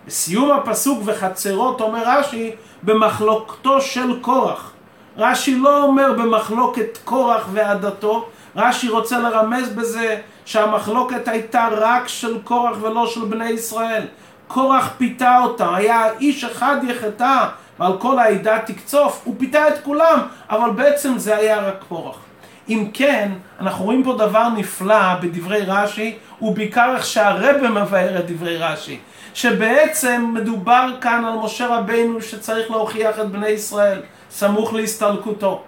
בסיום 0.06 0.50
הפסוק 0.50 1.02
וחצרות 1.04 1.80
אומר 1.80 2.02
רש"י 2.06 2.54
במחלוקתו 2.82 3.80
של 3.80 4.20
קורח. 4.20 4.72
רש"י 5.16 5.54
לא 5.58 5.82
אומר 5.82 6.12
במחלוקת 6.12 6.98
קורח 7.04 7.48
ועדתו, 7.52 8.28
רש"י 8.56 8.88
רוצה 8.88 9.18
לרמז 9.18 9.68
בזה 9.68 10.20
שהמחלוקת 10.44 11.28
הייתה 11.28 11.68
רק 11.70 12.08
של 12.08 12.38
קורח 12.44 12.76
ולא 12.80 13.06
של 13.06 13.24
בני 13.24 13.48
ישראל. 13.48 14.02
קורח 14.48 14.90
פיתה 14.98 15.38
אותה, 15.38 15.74
היה 15.76 16.12
איש 16.20 16.44
אחד 16.44 16.76
יחטא 16.88 17.44
ועל 17.78 17.92
כל 17.98 18.18
העדה 18.18 18.58
תקצוף, 18.58 19.20
הוא 19.24 19.34
פיתה 19.38 19.68
את 19.68 19.74
כולם, 19.82 20.18
אבל 20.50 20.70
בעצם 20.70 21.18
זה 21.18 21.36
היה 21.36 21.60
רק 21.60 21.84
קורח. 21.88 22.25
אם 22.68 22.86
כן, 22.94 23.32
אנחנו 23.60 23.84
רואים 23.84 24.04
פה 24.04 24.12
דבר 24.12 24.48
נפלא 24.48 25.14
בדברי 25.14 25.62
רש"י, 25.66 26.16
ובעיקר 26.42 26.92
איך 26.96 27.06
שהרבא 27.06 27.68
מבאר 27.68 28.18
את 28.18 28.30
דברי 28.30 28.56
רש"י. 28.56 28.98
שבעצם 29.34 30.30
מדובר 30.34 30.88
כאן 31.00 31.24
על 31.24 31.38
משה 31.44 31.66
רבינו 31.66 32.22
שצריך 32.22 32.70
להוכיח 32.70 33.20
את 33.20 33.30
בני 33.30 33.48
ישראל, 33.48 34.00
סמוך 34.30 34.74
להסתלקותו. 34.74 35.62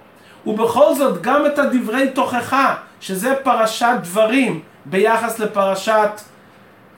ובכל 0.46 0.94
זאת, 0.94 1.22
גם 1.22 1.46
את 1.46 1.58
הדברי 1.58 2.08
תוכחה, 2.08 2.74
שזה 3.00 3.34
פרשת 3.42 3.96
דברים, 4.02 4.60
ביחס 4.84 5.38
לפרשת 5.38 6.10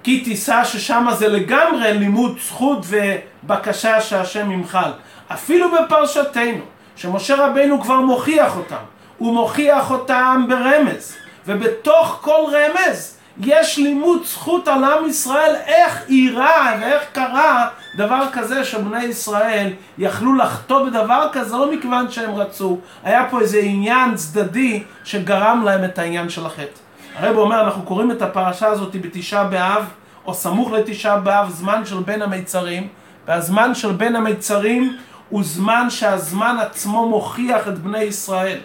כי 0.02 0.20
תישא, 0.20 0.64
ששם 0.64 1.06
זה 1.18 1.28
לגמרי 1.28 1.92
לימוד 1.98 2.38
זכות 2.46 2.86
ובקשה 2.88 4.00
שהשם 4.00 4.50
ימחל. 4.50 4.90
אפילו 5.32 5.68
בפרשתנו, 5.70 6.62
שמשה 6.96 7.46
רבינו 7.46 7.80
כבר 7.80 8.00
מוכיח 8.00 8.56
אותם, 8.56 8.84
הוא 9.20 9.35
מוכיח 9.35 9.90
אותם 9.90 10.44
ברמז, 10.48 11.16
ובתוך 11.46 12.18
כל 12.20 12.40
רמז 12.52 13.16
יש 13.40 13.78
לימוד 13.78 14.24
זכות 14.24 14.68
על 14.68 14.85
עם 14.85 15.09
ישראל 15.09 15.54
איך 15.66 16.02
אירע 16.09 16.72
ואיך 16.80 17.02
קרה 17.12 17.68
דבר 17.96 18.22
כזה 18.33 18.64
שבני 18.64 19.04
ישראל 19.04 19.70
יכלו 19.98 20.35
לחטוא 20.35 20.87
בדבר 20.87 21.28
כזה 21.33 21.56
לא 21.56 21.72
מכיוון 21.72 22.11
שהם 22.11 22.35
רצו, 22.35 22.78
היה 23.04 23.26
פה 23.30 23.40
איזה 23.40 23.59
עניין 23.59 24.14
צדדי 24.14 24.83
שגרם 25.04 25.62
להם 25.64 25.85
את 25.85 25.98
העניין 25.98 26.28
של 26.28 26.46
החטא. 26.46 26.80
הרב 27.16 27.37
אומר, 27.37 27.61
אנחנו 27.61 27.83
קוראים 27.83 28.11
את 28.11 28.22
הפרשה 28.22 28.66
הזאת 28.66 28.96
בתשעה 28.96 29.44
באב, 29.44 29.85
או 30.26 30.35
סמוך 30.35 30.72
לתשעה 30.72 31.16
באב, 31.16 31.50
זמן 31.50 31.85
של 31.85 31.98
בין 31.98 32.22
המיצרים, 32.22 32.88
והזמן 33.28 33.74
של 33.74 33.92
בין 33.92 34.16
המיצרים 34.16 34.96
הוא 35.28 35.42
זמן 35.44 35.90
שהזמן 35.90 36.56
עצמו 36.61 37.09
מוכיח 37.09 37.68
את 37.68 37.78
בני 37.78 38.02
ישראל. 38.02 38.59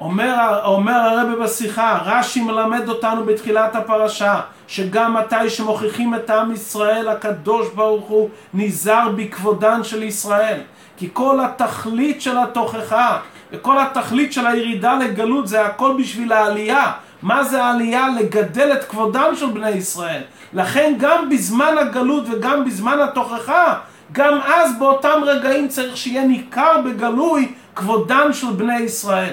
אומר, 0.00 0.60
אומר 0.64 0.92
הרבי 0.92 1.42
בשיחה, 1.42 1.98
רש"י 2.04 2.40
מלמד 2.40 2.88
אותנו 2.88 3.24
בתחילת 3.24 3.76
הפרשה, 3.76 4.40
שגם 4.66 5.14
מתי 5.14 5.50
שמוכיחים 5.50 6.14
את 6.14 6.30
עם 6.30 6.52
ישראל, 6.52 7.08
הקדוש 7.08 7.68
ברוך 7.74 8.04
הוא 8.04 8.28
נזהר 8.54 9.08
בכבודן 9.16 9.84
של 9.84 10.02
ישראל. 10.02 10.60
כי 10.96 11.08
כל 11.12 11.40
התכלית 11.44 12.22
של 12.22 12.38
התוכחה 12.38 13.18
וכל 13.52 13.78
התכלית 13.78 14.32
של 14.32 14.46
הירידה 14.46 14.94
לגלות 14.94 15.48
זה 15.48 15.66
הכל 15.66 15.94
בשביל 15.98 16.32
העלייה. 16.32 16.92
מה 17.22 17.44
זה 17.44 17.64
העלייה? 17.64 18.06
לגדל 18.20 18.72
את 18.72 18.84
כבודם 18.84 19.36
של 19.36 19.46
בני 19.46 19.70
ישראל. 19.70 20.20
לכן 20.52 20.94
גם 20.98 21.28
בזמן 21.28 21.74
הגלות 21.78 22.24
וגם 22.30 22.64
בזמן 22.64 22.98
התוכחה, 23.00 23.74
גם 24.12 24.38
אז 24.44 24.78
באותם 24.78 25.20
רגעים 25.26 25.68
צריך 25.68 25.96
שיהיה 25.96 26.24
ניכר 26.24 26.80
בגלוי 26.84 27.52
כבודם 27.74 28.28
של 28.32 28.46
בני 28.46 28.78
ישראל. 28.78 29.32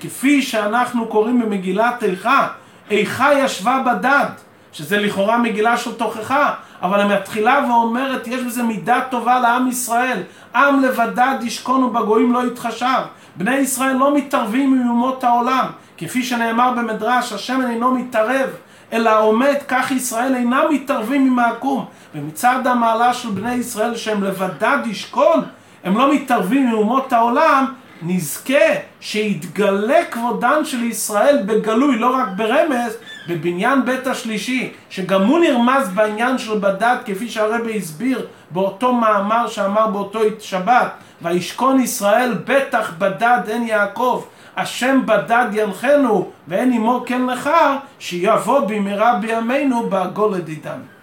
כפי 0.00 0.42
שאנחנו 0.42 1.06
קוראים 1.06 1.40
במגילת 1.40 2.02
איכה, 2.02 2.48
איכה 2.90 3.38
ישבה 3.38 3.82
בדד, 3.86 4.26
שזה 4.72 4.98
לכאורה 4.98 5.38
מגילה 5.38 5.76
של 5.76 5.94
תוכחה, 5.94 6.54
אבל 6.82 7.00
היא 7.00 7.18
מתחילה 7.18 7.64
ואומרת, 7.68 8.26
יש 8.26 8.42
בזה 8.42 8.62
מידה 8.62 9.00
טובה 9.10 9.40
לעם 9.40 9.68
ישראל. 9.68 10.22
עם 10.54 10.82
לבדד 10.82 11.38
ישכון 11.42 11.82
ובגויים 11.82 12.32
לא 12.32 12.46
יתחשב. 12.46 13.00
בני 13.36 13.56
ישראל 13.56 13.96
לא 13.96 14.14
מתערבים 14.16 14.80
עם 14.80 14.88
אומות 14.88 15.24
העולם. 15.24 15.66
כפי 15.98 16.22
שנאמר 16.22 16.70
במדרש, 16.70 17.32
השם 17.32 17.60
אינו 17.70 17.94
מתערב, 17.94 18.48
אלא 18.92 19.20
עומד, 19.20 19.54
כך 19.68 19.90
ישראל 19.90 20.34
אינם 20.34 20.64
מתערבים 20.70 21.26
עם 21.26 21.38
העקום. 21.38 21.84
ומצד 22.14 22.66
המעלה 22.66 23.14
של 23.14 23.30
בני 23.30 23.54
ישראל 23.54 23.96
שהם 23.96 24.24
לבדד 24.24 24.78
ישכון, 24.86 25.42
הם 25.84 25.98
לא 25.98 26.14
מתערבים 26.14 26.66
עם 26.66 26.74
אומות 26.74 27.12
העולם, 27.12 27.64
נזכה 28.06 28.64
שיתגלה 29.00 30.04
כבודן 30.10 30.64
של 30.64 30.84
ישראל 30.84 31.42
בגלוי, 31.46 31.98
לא 31.98 32.16
רק 32.16 32.28
ברמז, 32.36 32.96
בבניין 33.28 33.84
בית 33.84 34.06
השלישי, 34.06 34.72
שגם 34.90 35.26
הוא 35.26 35.38
נרמז 35.38 35.88
בעניין 35.94 36.38
של 36.38 36.58
בדד, 36.58 36.96
כפי 37.04 37.28
שהרבי 37.28 37.76
הסביר 37.76 38.26
באותו 38.50 38.92
מאמר 38.92 39.48
שאמר 39.48 39.86
באותו 39.86 40.20
שבת, 40.40 40.92
וישכון 41.22 41.80
ישראל 41.80 42.34
בטח 42.44 42.92
בדד 42.98 43.40
אין 43.48 43.66
יעקב, 43.66 44.24
השם 44.56 45.06
בדד 45.06 45.46
ינחנו 45.52 46.30
ואין 46.48 46.72
עמו 46.72 47.04
כן 47.06 47.26
לך, 47.26 47.50
שיבוא 47.98 48.60
במהרה 48.60 49.18
בימינו 49.18 49.90
בעגול 49.90 50.34
לדידם. 50.34 50.95